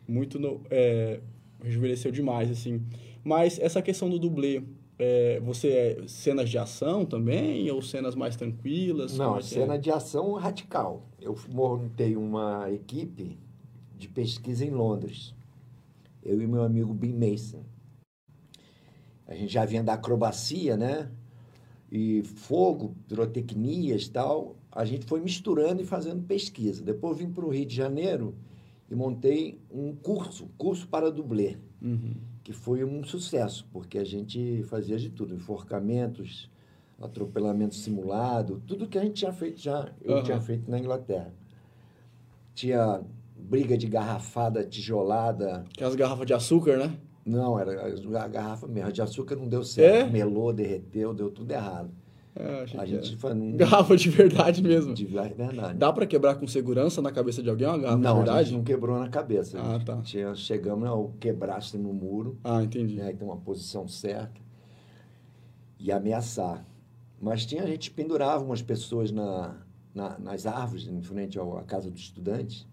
[0.08, 0.40] Muito...
[0.40, 1.20] No, é,
[1.64, 2.82] rejuvenesceu demais, assim.
[3.24, 4.64] Mas essa questão do dublê,
[4.98, 9.18] é, você é cenas de ação também ou cenas mais tranquilas?
[9.18, 9.78] Não, é cena é?
[9.78, 11.08] de ação radical.
[11.22, 13.38] Eu montei uma equipe
[14.00, 15.36] de pesquisa em Londres.
[16.24, 17.64] Eu e meu amigo Bin Mason.
[19.28, 21.12] A gente já vinha da acrobacia, né?
[21.92, 24.56] E fogo, pirotecnias e tal.
[24.72, 26.82] A gente foi misturando e fazendo pesquisa.
[26.82, 28.36] Depois vim para o Rio de Janeiro
[28.90, 32.16] e montei um curso, curso para dublê, uhum.
[32.44, 36.50] que foi um sucesso, porque a gente fazia de tudo, enforcamentos,
[37.00, 40.24] atropelamento simulado, tudo que a gente tinha feito já, eu uhum.
[40.24, 41.34] tinha feito na Inglaterra.
[42.56, 43.04] Tinha
[43.40, 45.66] briga de garrafada tijolada.
[45.74, 46.98] Aquelas garrafas de açúcar, né?
[47.26, 47.88] Não, era
[48.24, 48.92] a garrafa mesmo.
[48.92, 50.08] De açúcar não deu certo.
[50.08, 50.10] É?
[50.10, 51.92] Melou, derreteu, deu tudo errado.
[52.36, 53.58] É, a gente foi num...
[53.58, 54.94] Garrafa de verdade mesmo.
[54.94, 55.78] De verdade.
[55.78, 58.30] Dá para quebrar com segurança na cabeça de alguém uma garrafa não, de verdade?
[58.30, 59.60] Não, a gente não quebrou na cabeça.
[59.60, 60.02] Ah, tá.
[60.02, 62.38] Tinha, chegamos ao quebrasse no muro.
[62.44, 62.96] Ah, entendi.
[62.96, 64.40] Né, tem uma posição certa.
[65.78, 66.66] E ameaçar.
[67.22, 69.58] Mas tinha, a gente pendurava umas pessoas na,
[69.94, 72.66] na, nas árvores, em frente à casa dos estudantes,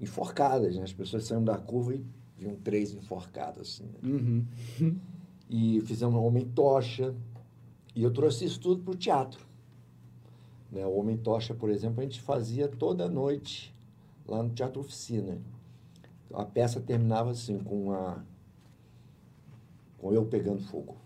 [0.00, 0.76] enforcadas.
[0.76, 0.82] Né?
[0.82, 2.04] As pessoas saíam da curva e
[2.36, 3.60] viam três enforcadas.
[3.60, 3.98] Assim, né?
[4.02, 4.44] uhum.
[5.48, 7.14] E fizemos um homem-tocha
[7.94, 9.46] e eu trouxe isso tudo para o teatro.
[10.70, 10.84] Né?
[10.84, 13.72] O Homem-Tocha, por exemplo, a gente fazia toda noite
[14.26, 15.38] lá no Teatro Oficina.
[16.32, 18.20] A peça terminava assim, com, a,
[19.98, 20.96] com eu pegando fogo.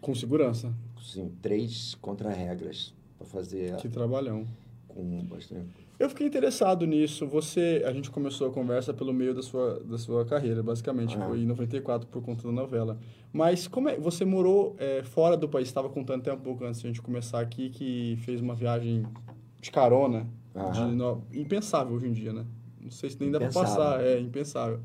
[0.00, 0.74] Com segurança?
[1.00, 3.76] Sim, três contra-regras para fazer...
[3.76, 4.44] Que trabalhão.
[4.88, 7.26] Com bastante eu fiquei interessado nisso.
[7.26, 11.26] Você, a gente começou a conversa pelo meio da sua, da sua carreira, basicamente, ah.
[11.26, 12.98] foi em 94 por conta da novela.
[13.32, 15.66] Mas como é, você morou é, fora do país?
[15.66, 19.04] Estava contando até um pouco antes de a gente começar aqui que fez uma viagem
[19.60, 20.26] de carona,
[20.72, 22.46] de no, impensável hoje em dia, né?
[22.80, 24.80] Não sei se nem dá para passar, é impensável.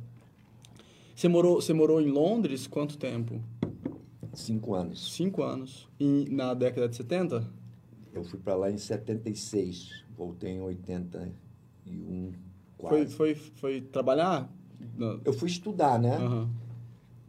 [1.15, 3.39] Você morou, você morou em Londres quanto tempo?
[4.33, 5.13] Cinco anos.
[5.13, 5.87] Cinco anos.
[5.99, 7.47] E na década de 70?
[8.13, 12.31] Eu fui para lá em 76 voltei em 81,
[12.77, 13.15] quase.
[13.15, 14.51] Foi, foi, foi trabalhar?
[15.23, 16.17] Eu fui estudar, né?
[16.17, 16.49] Uhum.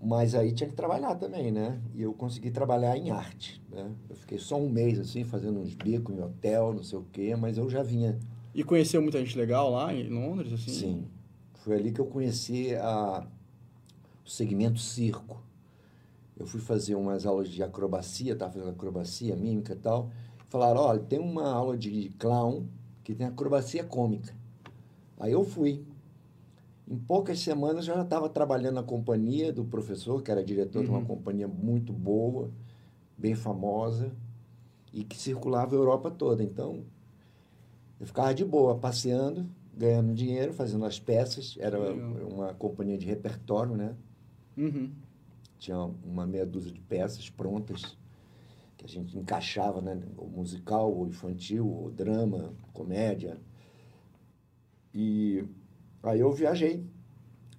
[0.03, 1.80] Mas aí tinha que trabalhar também, né?
[1.95, 3.91] E eu consegui trabalhar em arte, né?
[4.09, 7.35] Eu fiquei só um mês, assim, fazendo uns bicos em hotel, não sei o quê,
[7.35, 8.18] mas eu já vinha...
[8.55, 10.70] E conheceu muita gente legal lá em Londres, assim?
[10.70, 11.05] Sim.
[11.55, 13.26] Foi ali que eu conheci a,
[14.24, 15.43] o segmento circo.
[16.37, 20.11] eu fui fazer umas aulas de acrobacia, estava fazendo acrobacia, mímica e tal.
[20.55, 22.68] Falaram, olha, tem uma aula de clown
[23.02, 24.32] que tem acrobacia cômica.
[25.18, 25.84] Aí eu fui.
[26.86, 30.84] Em poucas semanas eu já estava trabalhando na companhia do professor, que era diretor uhum.
[30.84, 31.07] de uma uhum.
[31.07, 32.52] companhia muito boa,
[33.18, 34.12] bem famosa,
[34.92, 36.44] e que circulava a Europa toda.
[36.44, 36.84] Então,
[37.98, 41.57] eu ficava de boa, passeando, ganhando dinheiro, fazendo as peças.
[41.59, 41.80] Era
[42.32, 43.92] uma companhia de repertório, né?
[44.57, 44.92] Uhum.
[45.59, 47.98] Tinha uma meia dúzia de peças prontas
[48.85, 49.99] que a gente encaixava, né?
[50.18, 53.39] O musical, o infantil, o drama, comédia.
[54.95, 55.43] E
[56.03, 56.85] aí eu viajei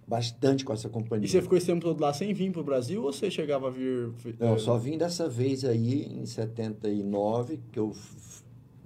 [0.08, 1.26] bastante com essa companhia.
[1.26, 3.68] E você ficou esse tempo todo lá sem vir para o Brasil ou você chegava
[3.68, 4.14] a vir?
[4.40, 7.92] Não, eu só vim dessa vez aí em 79, que eu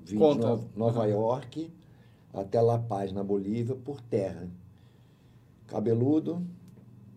[0.06, 0.40] vim Conta.
[0.40, 1.10] de Nova, Nova uhum.
[1.10, 1.74] York
[2.34, 4.50] até La Paz, na Bolívia, por terra.
[5.68, 6.42] Cabeludo,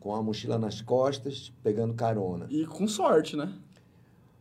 [0.00, 2.46] com a mochila nas costas, pegando carona.
[2.50, 3.56] E com sorte, né?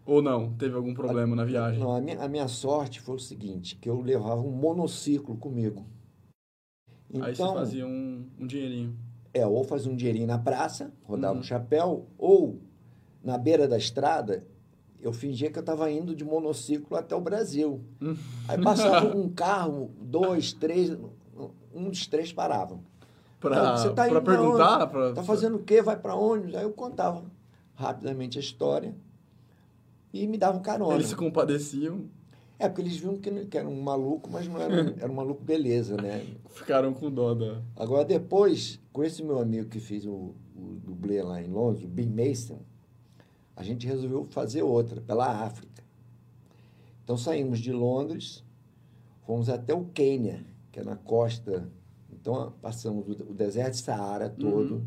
[0.05, 0.53] Ou não?
[0.53, 1.79] Teve algum problema a, na viagem?
[1.79, 5.85] Não, a minha, a minha sorte foi o seguinte, que eu levava um monociclo comigo.
[7.09, 8.97] Então, Aí você então fazia um, um dinheirinho.
[9.33, 11.39] É, ou fazia um dinheirinho na praça, rodava uhum.
[11.39, 12.59] um chapéu, ou
[13.23, 14.45] na beira da estrada,
[14.99, 17.81] eu fingia que eu estava indo de monociclo até o Brasil.
[18.01, 18.17] Uhum.
[18.47, 20.97] Aí passava um carro, dois, três,
[21.73, 22.83] um dos três paravam.
[23.39, 24.87] Para você tá perguntar?
[24.87, 25.13] Pra...
[25.13, 25.81] Tá fazendo o quê?
[25.81, 26.55] Vai para onde?
[26.55, 27.23] Aí eu contava
[27.73, 28.95] rapidamente a história
[30.13, 30.95] e me davam carona.
[30.95, 32.05] Eles se compadeciam.
[32.59, 35.43] É, porque eles viam que, que era um maluco, mas não era, era um maluco
[35.43, 36.27] beleza, né?
[36.51, 37.59] Ficaram com dó da...
[37.75, 41.87] Agora, depois, com esse meu amigo que fez o, o dublê lá em Londres, o
[41.87, 42.59] Bill Mason,
[43.55, 45.83] a gente resolveu fazer outra, pela África.
[47.03, 48.43] Então, saímos de Londres,
[49.25, 51.67] fomos até o Quênia, que é na costa.
[52.11, 54.85] Então, passamos o, deserto de Saara todo, uhum.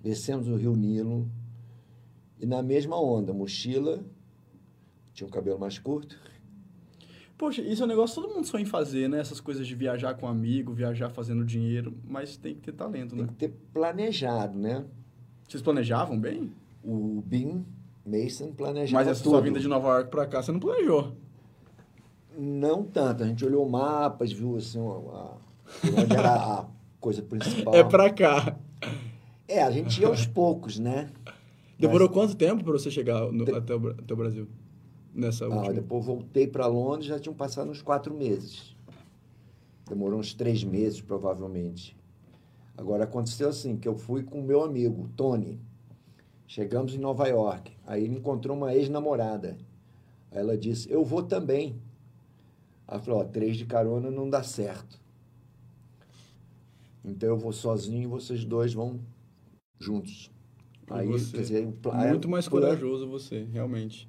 [0.00, 1.28] descemos o rio Nilo,
[2.38, 4.02] e na mesma onda, mochila,
[5.12, 6.18] tinha um cabelo mais curto,
[7.40, 9.18] Poxa, isso é um negócio que todo mundo sonha em fazer, né?
[9.18, 13.14] Essas coisas de viajar com um amigo, viajar fazendo dinheiro, mas tem que ter talento,
[13.14, 13.24] tem né?
[13.38, 14.84] Tem que ter planejado, né?
[15.48, 16.52] Vocês planejavam bem?
[16.84, 17.64] O Bin
[18.04, 19.32] Mason planejava Mas essa tudo.
[19.32, 21.16] sua vinda de Nova York para cá, você não planejou?
[22.36, 23.24] Não tanto.
[23.24, 25.36] A gente olhou mapas, viu assim, a,
[25.98, 26.66] onde era a
[27.00, 27.74] coisa principal.
[27.74, 28.54] É para cá.
[29.48, 31.08] É, a gente ia aos poucos, né?
[31.78, 32.14] Demorou Mas...
[32.14, 33.52] quanto tempo para você chegar no, de...
[33.54, 34.46] até, o, até o Brasil?
[35.14, 35.74] Nessa ah, última?
[35.74, 38.76] Depois voltei para Londres, já tinham passado uns quatro meses.
[39.88, 41.96] Demorou uns três meses, provavelmente.
[42.76, 45.60] Agora, aconteceu assim, que eu fui com o meu amigo, Tony.
[46.46, 47.72] Chegamos em Nova York.
[47.86, 49.56] Aí ele encontrou uma ex-namorada.
[50.30, 51.80] Ela disse, eu vou também.
[52.86, 55.00] Ela falou, ó, três de carona não dá certo.
[57.04, 59.00] Então eu vou sozinho e vocês dois vão
[59.78, 60.30] juntos.
[60.88, 61.68] Aí, você, dizer,
[62.08, 64.08] muito mais corajoso você, realmente.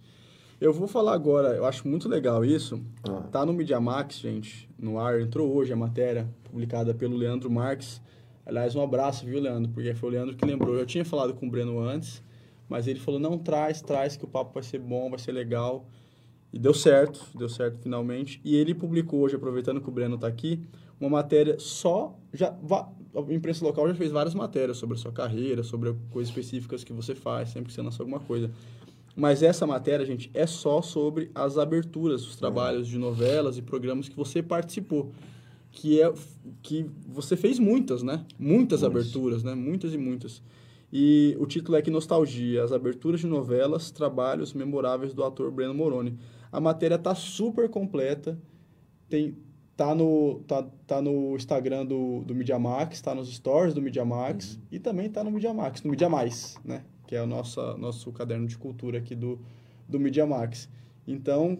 [0.61, 2.79] Eu vou falar agora, eu acho muito legal isso.
[3.09, 3.23] Ah.
[3.31, 5.19] Tá no Media Max, gente, no ar.
[5.19, 7.99] Entrou hoje a matéria publicada pelo Leandro Marques.
[8.45, 9.71] Aliás, um abraço, viu, Leandro?
[9.71, 10.75] Porque foi o Leandro que lembrou.
[10.75, 12.21] Eu tinha falado com o Breno antes,
[12.69, 15.87] mas ele falou: não, traz, traz, que o papo vai ser bom, vai ser legal.
[16.53, 18.39] E deu certo, deu certo finalmente.
[18.45, 20.61] E ele publicou hoje, aproveitando que o Breno está aqui,
[20.99, 22.15] uma matéria só.
[22.31, 22.55] Já,
[23.15, 26.93] a imprensa local já fez várias matérias sobre a sua carreira, sobre coisas específicas que
[26.93, 28.51] você faz, sempre que você lança alguma coisa.
[29.15, 34.07] Mas essa matéria, gente, é só sobre as aberturas, os trabalhos de novelas e programas
[34.07, 35.11] que você participou.
[35.71, 36.13] Que é
[36.61, 38.25] que você fez muitas, né?
[38.37, 39.53] Muitas aberturas, né?
[39.55, 40.41] Muitas e muitas.
[40.91, 45.73] E o título é que Nostalgia, as aberturas de novelas, trabalhos memoráveis do ator Breno
[45.73, 46.17] Moroni.
[46.51, 48.37] A matéria tá super completa.
[49.09, 49.35] Tem
[49.77, 54.03] tá no tá, tá no Instagram do do Media Max, tá nos stories do Media
[54.03, 54.61] Max uhum.
[54.71, 56.83] e também tá no Media Max, no Media Mais, né?
[57.11, 59.37] Que é o nosso, nosso caderno de cultura aqui do,
[59.85, 60.69] do Media Max.
[61.05, 61.59] Então,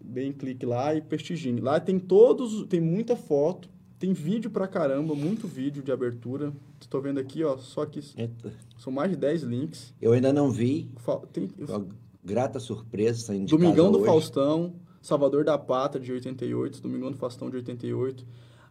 [0.00, 1.56] bem clique lá e prestigiem.
[1.56, 3.68] Lá tem todos, tem muita foto,
[3.98, 6.52] tem vídeo pra caramba, muito vídeo de abertura.
[6.80, 8.52] Estou vendo aqui, ó, só que Eita.
[8.78, 9.92] são mais de 10 links.
[10.00, 10.88] Eu ainda não vi.
[11.32, 11.88] Tem, Uma
[12.22, 14.06] grata surpresa saindo Domingão do hoje.
[14.06, 18.24] Faustão, Salvador da Pátria de 88, Domingão do Faustão de 88.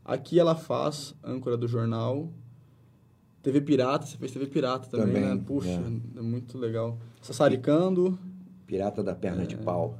[0.06, 2.32] Aqui ela faz, âncora do jornal,
[3.44, 5.42] TV Pirata, você fez TV Pirata também, também né?
[5.46, 6.20] Puxa, é.
[6.20, 6.22] é.
[6.22, 6.98] muito legal.
[7.22, 8.18] Sassaricando.
[8.66, 9.46] Pirata da Perna é.
[9.46, 10.00] de Pau.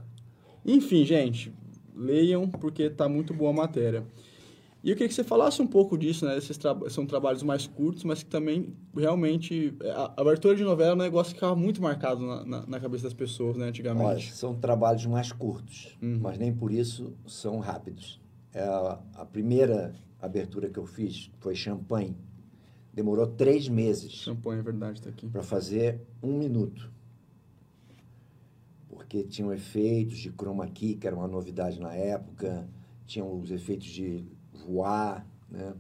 [0.66, 1.54] Enfim, gente,
[1.94, 4.06] leiam porque tá muito boa a matéria.
[4.82, 6.38] E eu queria que você falasse um pouco disso, né?
[6.38, 9.78] Esses tra são trabalhos mais curtos, mas que também realmente.
[9.94, 13.04] A abertura de novela é um negócio que ficava muito marcado na, na, na cabeça
[13.04, 14.06] das pessoas, né, antigamente.
[14.06, 16.20] Olha, são trabalhos mais curtos, uhum.
[16.22, 18.22] mas nem por isso são rápidos.
[18.54, 22.18] É a, a primeira abertura que eu fiz foi Champanhe
[22.94, 24.12] Demorou três meses.
[24.12, 25.28] Champanhe, é verdade, está aqui.
[25.28, 26.92] Para fazer um minuto.
[28.90, 32.68] porque tinham efeitos de chroma key, que era uma novidade na época,
[33.06, 34.26] tinham os efeitos de
[34.66, 35.74] voar, né?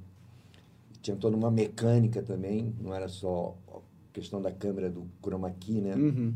[1.01, 3.80] Tinha toda uma mecânica também, não era só a
[4.14, 5.95] questão da câmera do chroma key, né?
[5.95, 6.34] Uhum.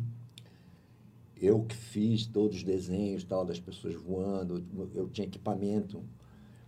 [1.39, 4.63] Eu que fiz todos os desenhos tal das pessoas voando,
[4.95, 6.03] eu tinha equipamento,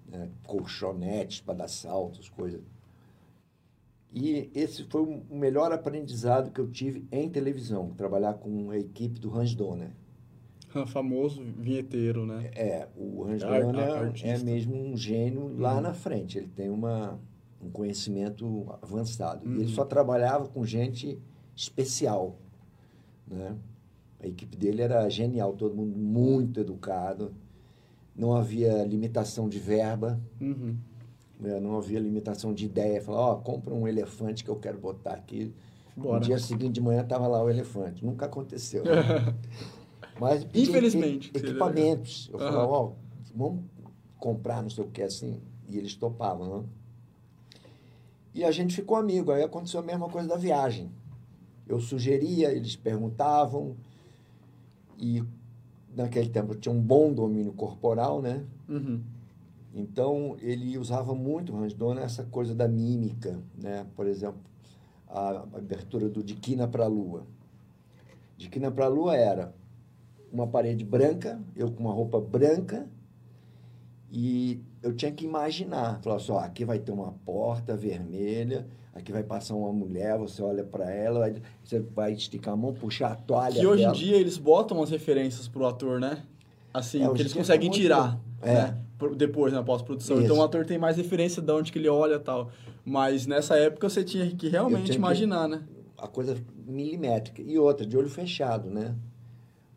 [0.07, 0.29] né?
[0.45, 2.61] colchonetes para dar saltos, coisas.
[4.13, 9.19] E esse foi o melhor aprendizado que eu tive em televisão, trabalhar com a equipe
[9.19, 9.91] do Hans Donner.
[10.87, 12.49] Famoso vinheteiro, né?
[12.55, 14.27] É, o Hans Ar- Donner ar- artista.
[14.27, 16.37] é mesmo um gênio lá na frente.
[16.37, 17.19] Ele tem uma,
[17.61, 19.47] um conhecimento avançado.
[19.47, 21.17] E ele só trabalhava com gente
[21.55, 22.37] especial,
[23.27, 23.55] né?
[24.21, 27.31] A equipe dele era genial, todo mundo muito educado.
[28.15, 30.75] Não havia limitação de verba, Uhum.
[31.39, 33.01] Não havia limitação de ideia.
[33.01, 35.53] Falar, ó, compra um elefante que eu quero botar aqui.
[35.95, 36.19] Bora.
[36.19, 38.05] No dia seguinte de manhã estava lá o elefante.
[38.05, 38.83] Nunca aconteceu.
[38.83, 38.91] né?
[40.19, 42.29] Mas Infelizmente, equi- Equipamentos.
[42.33, 42.51] Eu Aham.
[42.51, 42.91] falava, ó,
[43.33, 43.63] vamos
[44.17, 45.39] comprar não sei o que assim.
[45.67, 46.65] E eles topavam, né?
[48.33, 49.31] E a gente ficou amigo.
[49.31, 50.91] Aí aconteceu a mesma coisa da viagem.
[51.67, 53.75] Eu sugeria, eles perguntavam.
[54.97, 55.23] E
[55.95, 58.43] naquele tempo eu tinha um bom domínio corporal, né?
[58.67, 59.01] Uhum.
[59.73, 63.85] Então, ele usava muito, Hans essa coisa da mímica, né?
[63.95, 64.41] Por exemplo,
[65.07, 67.25] a abertura do De Quina para a Lua.
[68.37, 69.53] De Quina para a Lua era
[70.31, 72.87] uma parede branca, eu com uma roupa branca,
[74.11, 76.01] e eu tinha que imaginar.
[76.01, 80.41] Falar assim, ó, aqui vai ter uma porta vermelha, aqui vai passar uma mulher, você
[80.41, 81.31] olha para ela,
[81.63, 83.95] você vai esticar a mão, puxar a toalha Que hoje em dela.
[83.95, 86.23] dia eles botam as referências pro ator, né?
[86.73, 88.19] Assim, É, que eles em conseguem tirar.
[88.41, 88.53] É.
[88.53, 88.77] né?
[89.15, 90.21] Depois, na pós-produção.
[90.21, 92.51] Então o ator tem mais referência de onde que ele olha e tal.
[92.83, 95.63] Mas nessa época você tinha que realmente tinha que- imaginar, né?
[95.97, 96.35] a coisa
[96.65, 97.41] milimétrica.
[97.41, 98.95] E outra, de olho fechado, né?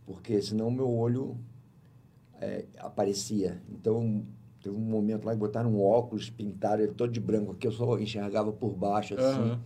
[0.06, 1.36] Porque senão meu olho
[2.40, 3.60] é, aparecia.
[3.68, 4.24] Então,
[4.62, 7.72] teve um momento lá que botaram um óculos, pintaram ele todo de branco aqui, eu
[7.72, 9.40] só enxergava por baixo, assim.
[9.40, 9.60] Aham.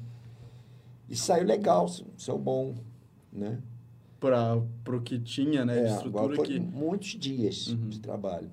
[1.08, 1.86] E saiu legal,
[2.16, 2.74] saiu bom,
[3.32, 3.60] né?
[4.18, 5.74] Pra, pro que tinha, né?
[5.74, 6.58] de É, estrutura agora que...
[6.58, 7.88] muitos dias Uhum.
[7.88, 8.50] de trabalho.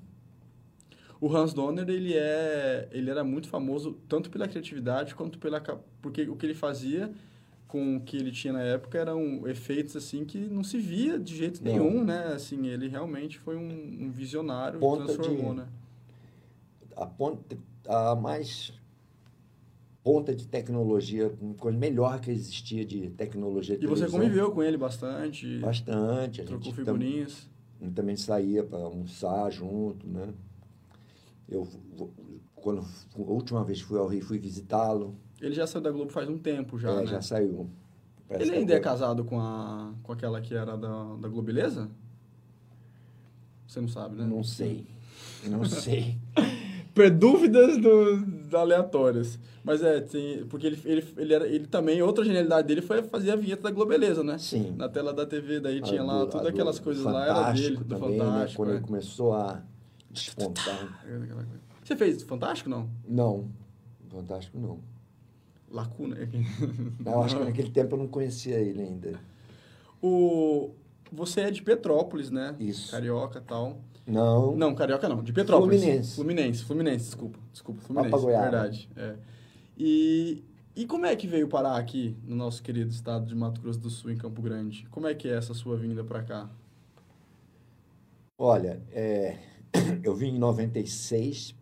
[1.24, 5.61] O Hans Donner, ele, é, ele era muito famoso tanto pela criatividade quanto pela...
[6.01, 7.13] Porque o que ele fazia
[7.65, 11.34] com o que ele tinha na época eram efeitos, assim, que não se via de
[11.34, 11.71] jeito Não.
[11.71, 12.34] nenhum, né?
[12.36, 13.69] Assim, ele realmente foi um,
[14.01, 15.67] um visionário Ponta e transformou, de- né?
[16.97, 17.57] A, ponta,
[17.88, 18.74] a mais
[20.03, 24.76] ponta de tecnologia, coisa melhor que existia de tecnologia de E você conviveu com ele
[24.76, 26.41] bastante, Bastante.
[26.41, 27.49] A trocou gente tam- figurinhas.
[27.80, 30.34] Eu também saía para almoçar junto, né?
[31.50, 31.68] Eu,
[32.56, 35.16] quando a última vez que fui ao Rio, fui visitá-lo.
[35.41, 37.06] Ele já saiu da Globo faz um tempo já, É, né?
[37.08, 37.70] já saiu.
[38.28, 41.89] Parece Ele ainda é agora- casado com, a, com aquela que era da, da Globeleza?
[43.68, 44.26] Você não sabe, né?
[44.26, 44.86] Não sei.
[45.46, 46.18] Não sei.
[46.94, 49.39] Per dúvidas do, aleatórias.
[49.64, 53.32] Mas é, tem, porque ele, ele, ele, era, ele também, outra genialidade dele foi fazer
[53.32, 54.38] a vinheta da Globeleza, né?
[54.38, 54.76] Sim.
[54.78, 57.52] Na tela da TV, daí tinha A lá do- a todas aquelas coisas lá, era
[57.52, 58.41] dele, do também, Fantástico.
[58.50, 58.56] Né?
[58.56, 58.76] Quando é.
[58.76, 59.64] ele começou a
[60.14, 61.01] despontar.
[61.03, 61.47] Coisa.
[61.84, 62.89] Você fez Fantástico, não?
[63.07, 63.49] Não,
[64.09, 64.80] Fantástico não.
[65.70, 66.18] Lacuna.
[67.05, 69.20] Eu acho que naquele tempo eu não conhecia ele ainda.
[70.01, 70.72] O,
[71.11, 72.55] você é de Petrópolis, né?
[72.59, 72.91] Isso.
[72.91, 73.82] Carioca e tal.
[74.05, 74.55] Não.
[74.55, 75.82] Não, Carioca não, de Petrópolis.
[75.82, 76.16] Fluminense.
[76.16, 77.39] Fluminense, Fluminense, desculpa.
[77.51, 78.11] Desculpa, Fluminense.
[78.11, 78.43] Papagoiaba.
[78.43, 78.89] Verdade.
[78.95, 79.16] É.
[79.78, 80.43] E,
[80.76, 83.89] e como é que veio parar aqui no nosso querido estado de Mato Grosso do
[83.89, 84.86] Sul, em Campo Grande?
[84.91, 86.49] Como é que é essa sua vinda para cá?
[88.38, 89.38] Olha, é,
[90.03, 91.55] eu vim em 96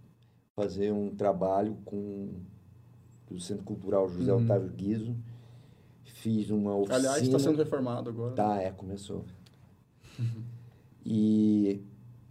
[0.56, 2.30] fazer um trabalho com
[3.30, 4.44] o Centro Cultural José Uhum.
[4.44, 5.16] Otávio Guizo.
[6.04, 6.98] Fiz uma oficina.
[6.98, 8.36] Aliás, está sendo reformado agora.
[8.36, 9.26] Tá, é, começou.
[11.06, 11.82] E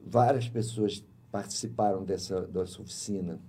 [0.05, 3.41] várias pessoas participaram dessa, dessa oficina.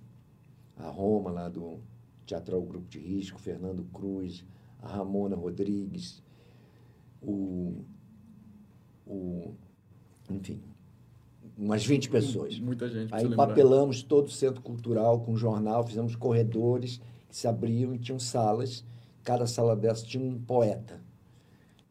[0.77, 1.79] A Roma, lá do
[2.25, 4.43] Teatral Grupo de Risco, Fernando Cruz,
[4.81, 6.23] a Ramona Rodrigues,
[7.21, 7.83] o,
[9.05, 9.53] o
[10.29, 10.59] enfim,
[11.61, 12.59] umas 20 pessoas.
[12.59, 13.13] Muita gente.
[13.13, 13.47] Aí você lembrar.
[13.47, 16.99] papelamos todo o centro cultural com jornal, fizemos corredores
[17.29, 18.83] que se abriam e tinham salas.
[19.23, 20.99] Cada sala dessa tinha um poeta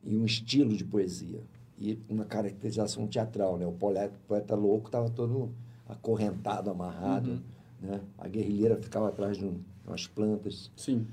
[0.03, 1.41] e um estilo de poesia
[1.79, 3.65] e uma caracterização teatral, né?
[3.67, 5.51] O poeta, poeta louco estava todo
[5.89, 7.41] acorrentado, amarrado, Uhum.
[7.81, 8.01] né?
[8.19, 10.71] A guerrilheira ficava atrás de um- umas plantas.
[10.77, 11.07] Sim.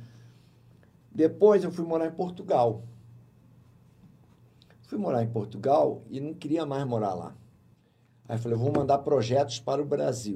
[1.14, 2.82] Depois eu fui morar em Portugal.
[4.84, 7.36] Fui morar em Portugal e não queria mais morar lá.
[8.28, 10.36] Aí falei, eu vou mandar projetos para o Brasil,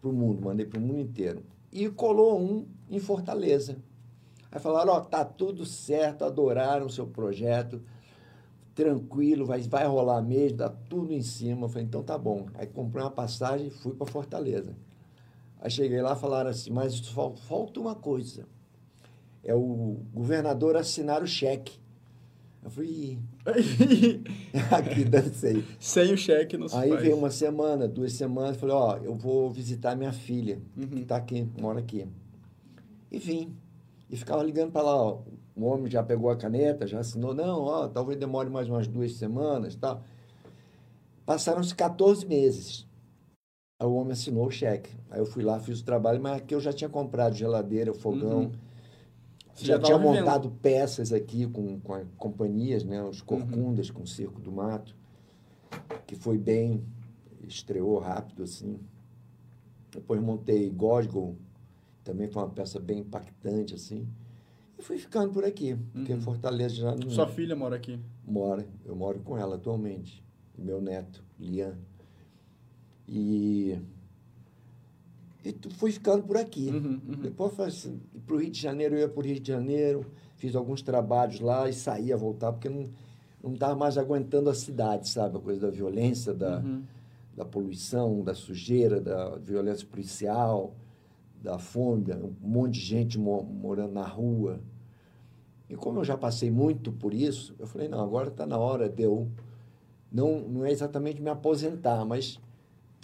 [0.00, 1.42] para o mundo, mandei para o mundo inteiro.
[1.72, 3.78] E colou um em Fortaleza.
[4.52, 7.82] Aí falaram, ó, tá tudo certo, adoraram o seu projeto,
[8.74, 11.66] tranquilo, vai, vai rolar mesmo, dá tudo em cima.
[11.66, 12.46] Eu falei, então tá bom.
[12.54, 14.76] Aí comprei uma passagem e fui para Fortaleza.
[15.60, 18.46] Aí cheguei lá falaram assim, mas falta uma coisa.
[19.42, 21.78] É o governador assinar o cheque.
[22.64, 23.18] Eu falei,
[24.72, 25.62] aqui dancei.
[25.78, 27.02] Sem o cheque não se Aí faz.
[27.02, 30.88] veio uma semana, duas semanas, falei, ó, eu vou visitar minha filha, uhum.
[30.88, 32.08] que tá aqui, mora aqui.
[33.12, 33.54] E vim.
[34.08, 35.18] E ficava ligando para lá, ó,
[35.54, 39.12] o homem já pegou a caneta, já assinou, não, ó, talvez demore mais umas duas
[39.12, 40.02] semanas, tal.
[41.26, 42.86] Passaram-se 14 meses.
[43.78, 44.90] Aí o homem assinou o cheque.
[45.10, 48.44] Aí eu fui lá, fiz o trabalho, mas aqui eu já tinha comprado geladeira, fogão.
[48.44, 48.52] Uhum.
[49.56, 53.02] Já, já tinha montado peças aqui com, com companhias, né?
[53.02, 53.26] Os uhum.
[53.26, 53.94] Corcundas uhum.
[53.94, 54.96] com o Circo do Mato,
[56.06, 56.84] que foi bem,
[57.46, 58.78] estreou rápido assim.
[59.90, 61.36] Depois montei Gosgol,
[62.02, 64.08] também foi uma peça bem impactante assim.
[64.76, 66.20] E fui ficando por aqui, porque uhum.
[66.20, 67.08] Fortaleza já não.
[67.08, 67.98] Sua filha mora aqui?
[68.26, 70.24] Mora, eu moro com ela atualmente.
[70.56, 71.76] Meu neto, Lian.
[73.06, 73.78] E,
[75.44, 76.70] e fui ficando por aqui.
[76.70, 77.20] Uhum, uhum.
[77.20, 80.56] Depois assim, para o Rio de Janeiro, eu ia para o Rio de Janeiro, fiz
[80.56, 82.88] alguns trabalhos lá e saía, voltar, porque não
[83.44, 85.36] não estava mais aguentando a cidade, sabe?
[85.36, 86.82] A coisa da violência, da, uhum.
[87.36, 90.74] da poluição, da sujeira, da violência policial,
[91.42, 94.60] da fome, um monte de gente morando na rua.
[95.68, 98.88] E como eu já passei muito por isso, eu falei, não, agora está na hora
[98.88, 99.28] de eu,
[100.10, 102.40] não, não é exatamente me aposentar, mas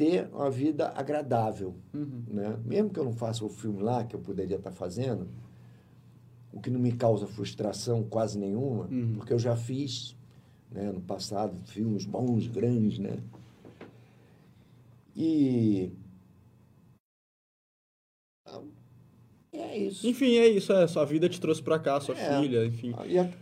[0.00, 1.74] ter uma vida agradável.
[1.92, 2.24] Uhum.
[2.26, 2.58] Né?
[2.64, 5.28] Mesmo que eu não faça o filme lá, que eu poderia estar fazendo,
[6.50, 9.16] o que não me causa frustração quase nenhuma, uhum.
[9.16, 10.16] porque eu já fiz
[10.70, 13.18] né, no passado filmes bons, grandes, né?
[15.14, 15.92] E
[19.52, 20.06] é isso.
[20.06, 20.72] Enfim, é isso.
[20.72, 22.94] É, sua vida te trouxe para cá, sua é, filha, enfim.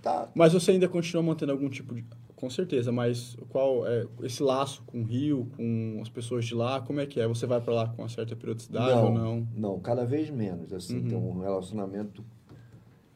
[0.02, 0.28] Tá.
[0.34, 2.04] Mas você ainda continua mantendo algum tipo de
[2.38, 6.80] com certeza, mas qual é esse laço com o Rio, com as pessoas de lá,
[6.80, 7.26] como é que é?
[7.26, 9.48] Você vai para lá com uma certa periodicidade não, ou não?
[9.56, 10.72] Não, cada vez menos.
[10.72, 11.08] Assim, uhum.
[11.08, 12.24] tem um relacionamento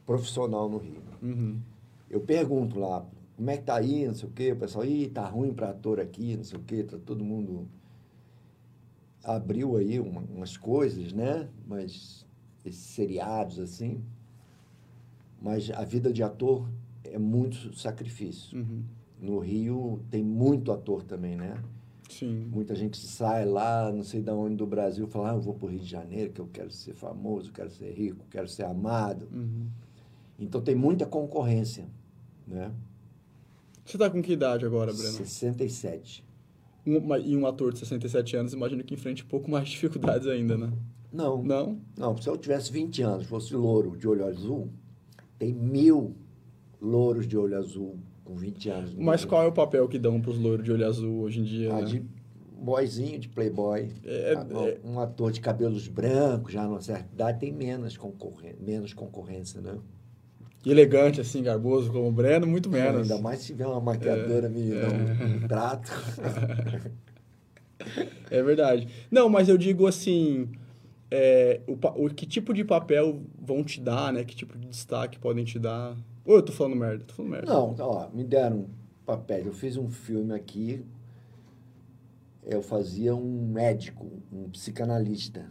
[0.05, 1.01] profissional no Rio.
[1.23, 1.61] Uhum.
[2.11, 3.07] Eu pergunto lá,
[3.37, 5.71] como é que tá aí, não sei o quê, o pessoal, ih, tá ruim para
[5.71, 7.69] ator aqui, não sei o quê, tá todo mundo
[9.23, 11.49] abriu aí uma, umas coisas, né?
[11.65, 12.27] Mas
[12.65, 14.03] esses seriados assim,
[15.41, 16.69] mas a vida de ator
[17.05, 18.59] é muito sacrifício.
[18.59, 18.83] Uhum.
[19.23, 21.55] No Rio tem muito ator também, né?
[22.11, 22.49] Sim.
[22.51, 25.67] Muita gente sai lá, não sei de onde do Brasil, fala, ah, eu vou para
[25.67, 29.29] o Rio de Janeiro, que eu quero ser famoso, quero ser rico, quero ser amado.
[29.33, 29.69] Uhum.
[30.41, 31.87] Então tem muita concorrência,
[32.49, 32.73] né?
[33.85, 35.13] Você está com que idade agora, Breno?
[35.13, 36.25] 67.
[36.85, 40.27] Um, e um ator de 67 anos, imagino que enfrente um pouco mais de dificuldades
[40.27, 40.73] ainda, né?
[41.13, 41.45] Não.
[41.45, 41.81] Não?
[41.97, 44.69] Não, se eu tivesse 20 anos, fosse louro de olho azul,
[45.39, 46.17] tem mil
[46.81, 48.95] louros de olho azul com 20 anos.
[48.95, 51.45] Mas qual é o papel que dão para os loiros de olho azul hoje em
[51.45, 51.73] dia?
[51.73, 51.85] Ah, né?
[51.85, 52.03] de
[52.59, 53.91] boyzinho, de playboy.
[54.05, 58.59] É, ah, é, um ator de cabelos brancos, já numa certa idade, tem menos, concorrência,
[58.61, 59.79] menos concorrência, né?
[60.65, 63.11] elegante, assim, garboso como o Breno, muito menos.
[63.11, 64.81] ainda mais se tiver uma maquiadora é, me é.
[64.81, 65.91] dar um, um trato.
[68.31, 68.87] é verdade.
[69.11, 70.49] Não, mas eu digo assim,
[71.11, 74.25] é, o, o, que tipo de papel vão te dar, né?
[74.25, 75.97] Que tipo de destaque podem te dar?
[76.25, 77.05] Ou eu tô falando merda?
[77.05, 77.53] Tô falando merda.
[77.53, 78.69] Não, ó, me deram
[79.05, 79.47] papéis.
[79.47, 80.85] Eu fiz um filme aqui,
[82.45, 85.51] eu fazia um médico, um psicanalista.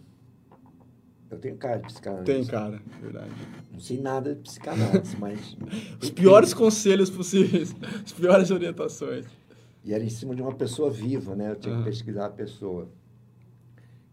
[1.30, 2.34] Eu tenho cara de psicanalista.
[2.34, 3.32] Tem cara, verdade.
[3.72, 5.57] Não sei nada de psicanálise, mas...
[6.01, 9.26] Os piores conselhos possíveis, as piores orientações.
[9.84, 11.51] E era em cima de uma pessoa viva, né?
[11.51, 12.89] Eu tinha que pesquisar a pessoa.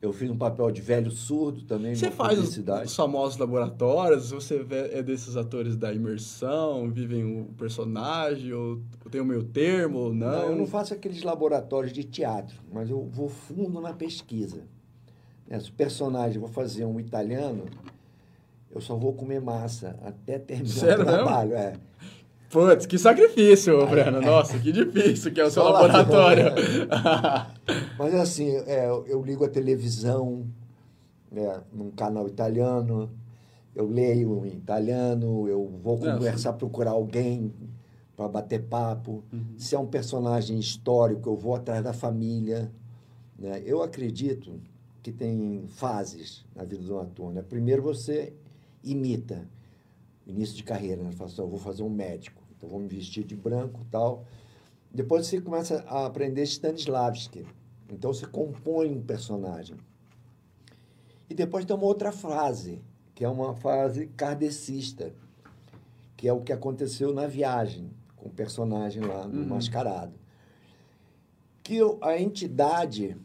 [0.01, 1.95] Eu fiz um papel de velho surdo também.
[1.95, 4.31] Você faz os, os, famosos laboratórios?
[4.31, 8.81] Você é desses atores da imersão, vivem o personagem, ou
[9.11, 10.31] tem o meio termo, ou não?
[10.31, 14.63] Não, eu não faço aqueles laboratórios de teatro, mas eu vou fundo na pesquisa.
[15.49, 15.59] Né?
[15.59, 17.65] Se o personagem, vou fazer um italiano,
[18.71, 21.51] eu só vou comer massa até terminar Sério, o trabalho.
[21.51, 21.59] Não?
[21.59, 21.73] É.
[22.51, 24.21] Putz, que sacrifício, Breno.
[24.21, 26.45] Nossa, que difícil que é o seu laboratório.
[27.99, 30.47] Mas assim, é, eu ligo a televisão
[31.31, 33.11] né, num canal italiano,
[33.75, 37.53] eu leio em italiano, eu vou conversar, procurar alguém
[38.17, 39.23] para bater papo.
[39.33, 39.55] Uhum.
[39.57, 42.73] Se é um personagem histórico, eu vou atrás da família.
[43.39, 43.63] Né?
[43.65, 44.61] Eu acredito
[45.03, 47.33] que tem fases na vida do ator.
[47.33, 47.43] Né?
[47.43, 48.33] Primeiro você
[48.83, 49.47] imita
[50.29, 51.11] início de carreira, né?
[51.11, 54.25] Fala assim, eu vou fazer um médico, então vou me vestir de branco tal.
[54.93, 57.47] Depois você começa a aprender Stanislavski.
[57.91, 59.77] Então você compõe um personagem.
[61.29, 62.83] E depois tem uma outra fase,
[63.15, 65.13] que é uma fase kardecista,
[66.17, 67.91] que é o que aconteceu na viagem.
[68.19, 69.49] com o personagem lá no uhum.
[69.49, 70.13] mascarado.
[71.63, 73.17] Que a entidade,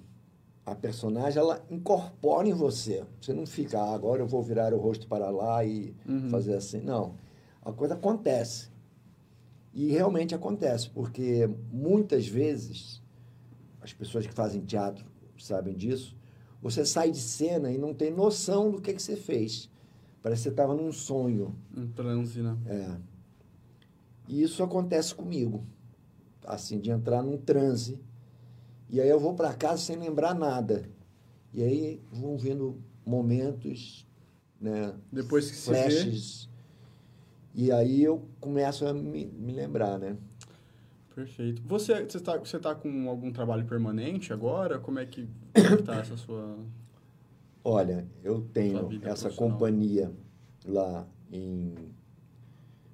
[0.65, 3.03] a personagem, ela incorpora em você.
[3.19, 6.29] Você não fica, ah, agora eu vou virar o rosto para lá e uhum.
[6.29, 6.79] fazer assim.
[6.79, 7.15] Não.
[7.61, 8.69] A coisa acontece.
[9.73, 13.01] E realmente acontece, porque muitas vezes,
[13.81, 15.05] as pessoas que fazem teatro
[15.37, 16.15] sabem disso,
[16.61, 19.69] você sai de cena e não tem noção do que, que você fez.
[20.21, 21.53] Parece que você estava num sonho.
[21.75, 22.57] Um transe, né?
[22.65, 22.97] É.
[24.29, 25.65] E isso acontece comigo.
[26.45, 27.99] Assim, de entrar num transe.
[28.93, 30.87] E aí eu vou para casa sem lembrar nada.
[31.51, 34.07] E aí vão vindo momentos,
[34.61, 34.93] né?
[35.11, 36.45] Depois que flashes.
[36.45, 37.63] vê...
[37.63, 40.15] E aí eu começo a me, me lembrar, né?
[41.15, 41.63] Perfeito.
[41.65, 44.77] Você está você tá, você tá com algum trabalho permanente agora?
[44.77, 46.55] Como é que está essa sua...
[47.65, 50.13] Olha, eu tenho essa companhia
[50.67, 51.73] lá em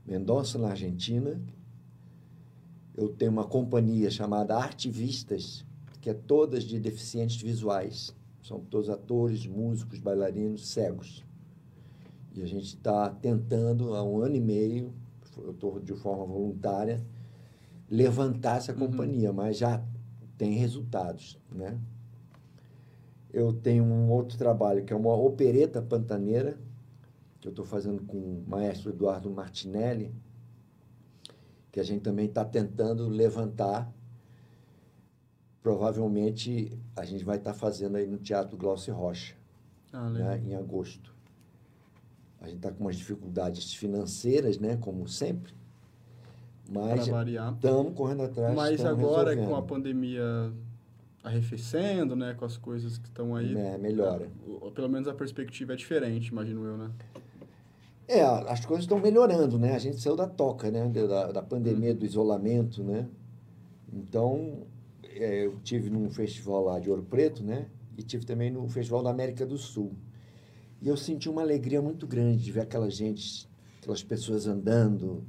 [0.06, 1.42] Mendonça, na Argentina.
[2.96, 5.66] Eu tenho uma companhia chamada Artivistas,
[6.02, 8.16] que é todas de deficientes visuais.
[8.42, 11.26] São todos atores, músicos, bailarinos, cegos.
[12.34, 14.94] E a gente está tentando, há um ano e meio,
[15.38, 17.06] eu estou de forma voluntária,
[17.90, 18.80] levantar essa uhum.
[18.80, 19.36] companhia, uhum.
[19.36, 19.84] mas já
[20.38, 21.80] tem resultados, né?
[23.32, 26.58] Eu tenho um outro trabalho que é uma opereta pantaneira,
[27.40, 30.14] que eu estou fazendo com o maestro Eduardo Martinelli,
[31.72, 33.92] que a gente também está tentando levantar.
[35.62, 39.36] Provavelmente a gente vai estar tá fazendo aí no Teatro Glaucio Rocha,
[39.92, 41.14] ah, né, em agosto.
[42.42, 45.54] A gente está com umas dificuldades financeiras, né, como sempre,
[46.72, 48.56] mas estamos correndo atrás.
[48.56, 49.50] Mas agora, resolvendo.
[49.50, 50.54] com a pandemia
[51.24, 53.56] arrefecendo, né, com as coisas que estão aí.
[53.58, 54.30] É, melhora.
[54.74, 56.92] Pelo menos a perspectiva é diferente, imagino eu, né?
[58.08, 59.76] É, as coisas estão melhorando, né?
[59.76, 60.88] A gente saiu da toca, né?
[60.88, 63.08] Da, da pandemia, do isolamento, né?
[63.94, 64.64] Então,
[65.20, 67.68] é, eu tive num festival lá de Ouro Preto, né?
[67.98, 69.92] E tive também no Festival da América do Sul.
[70.82, 73.50] E eu senti uma alegria muito grande de ver aquela gente,
[73.80, 75.26] aquelas pessoas andando,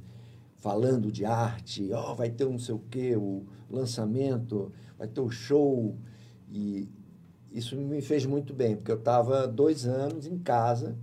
[0.55, 5.07] falando de arte, ó, oh, vai ter um não sei o quê, o lançamento, vai
[5.07, 5.97] ter o show.
[6.49, 6.87] E
[7.51, 10.97] isso me fez muito bem, porque eu estava dois anos em casa,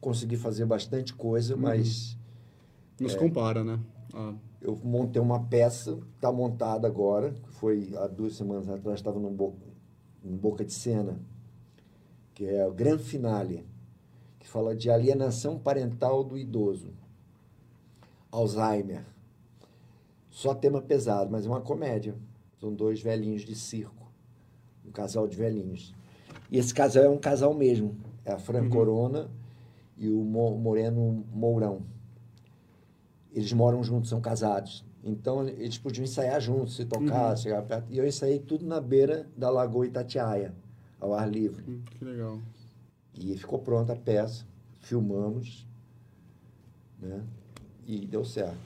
[0.00, 1.60] consegui fazer bastante coisa, uhum.
[1.60, 2.16] mas.
[2.98, 3.78] Não se é, compara, né?
[4.14, 4.34] Ah.
[4.64, 9.66] Eu montei uma peça, está montada agora, foi há duas semanas atrás, estava no Boca,
[10.24, 11.20] em Boca de Cena,
[12.32, 13.66] que é o grande finale,
[14.38, 16.94] que fala de alienação parental do idoso.
[18.32, 19.04] Alzheimer.
[20.30, 22.14] Só tema pesado, mas é uma comédia.
[22.58, 24.10] São dois velhinhos de circo,
[24.82, 25.94] um casal de velhinhos.
[26.50, 27.98] E esse casal é um casal mesmo.
[28.24, 28.70] É a Fran uhum.
[28.70, 29.30] Corona
[29.98, 31.82] e o Moreno Mourão.
[33.34, 34.84] Eles moram juntos, são casados.
[35.02, 37.36] Então, eles podiam ensaiar juntos, se tocar, uhum.
[37.36, 37.86] chegar perto.
[37.90, 40.54] E eu ensaiei tudo na beira da Lagoa Itatiaia,
[40.98, 41.62] ao ar livre.
[41.68, 42.38] Hum, que legal.
[43.14, 44.46] E ficou pronta a peça,
[44.80, 45.66] filmamos,
[46.98, 47.22] né?
[47.86, 48.56] E deu certo.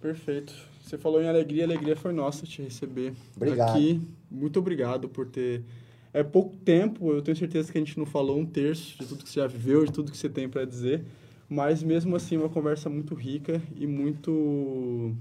[0.00, 0.52] Perfeito.
[0.82, 3.70] Você falou em alegria, alegria foi nossa te receber obrigado.
[3.70, 4.00] aqui.
[4.30, 5.64] Muito obrigado por ter
[6.12, 9.24] é pouco tempo, eu tenho certeza que a gente não falou um terço de tudo
[9.24, 11.04] que você já viveu, de tudo que você tem para dizer,
[11.48, 15.14] mas mesmo assim uma conversa muito rica e muito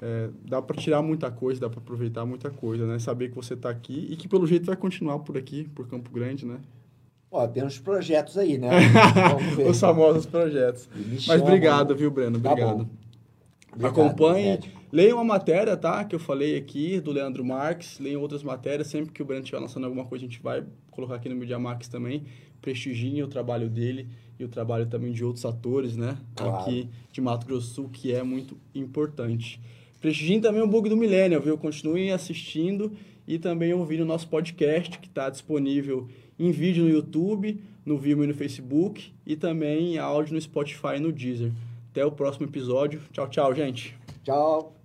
[0.00, 2.98] é, dá para tirar muita coisa, dá para aproveitar muita coisa, né?
[2.98, 6.10] Saber que você está aqui e que pelo jeito vai continuar por aqui, por Campo
[6.10, 6.58] Grande, né?
[7.30, 8.68] Ó, tem uns projetos aí, né?
[9.68, 10.88] Os famosos projetos.
[11.26, 12.40] Mas obrigado, viu, Breno?
[12.40, 12.88] Tá obrigado.
[13.78, 14.58] Tá Acompanhe.
[14.90, 16.04] Leiam a matéria, tá?
[16.04, 17.98] Que eu falei aqui, do Leandro Marques.
[17.98, 18.88] Leiam outras matérias.
[18.88, 21.58] Sempre que o Breno estiver lançando alguma coisa, a gente vai colocar aqui no Media
[21.58, 22.24] Marques também.
[22.60, 24.08] Prestigiem o trabalho dele
[24.38, 26.18] e o trabalho também de outros atores, né?
[26.34, 26.56] Claro.
[26.56, 29.60] Aqui de Mato Grosso Sul, que é muito importante.
[30.00, 31.56] Prestigiem também o Bug do Milênio, viu?
[31.56, 32.92] Continuem assistindo
[33.26, 36.08] e também ouvindo o nosso podcast, que está disponível
[36.38, 40.96] em vídeo no YouTube, no Vimeo e no Facebook e também em áudio no Spotify
[40.96, 41.52] e no Deezer.
[41.90, 43.00] Até o próximo episódio.
[43.12, 43.96] Tchau, tchau, gente.
[44.24, 44.81] Tchau.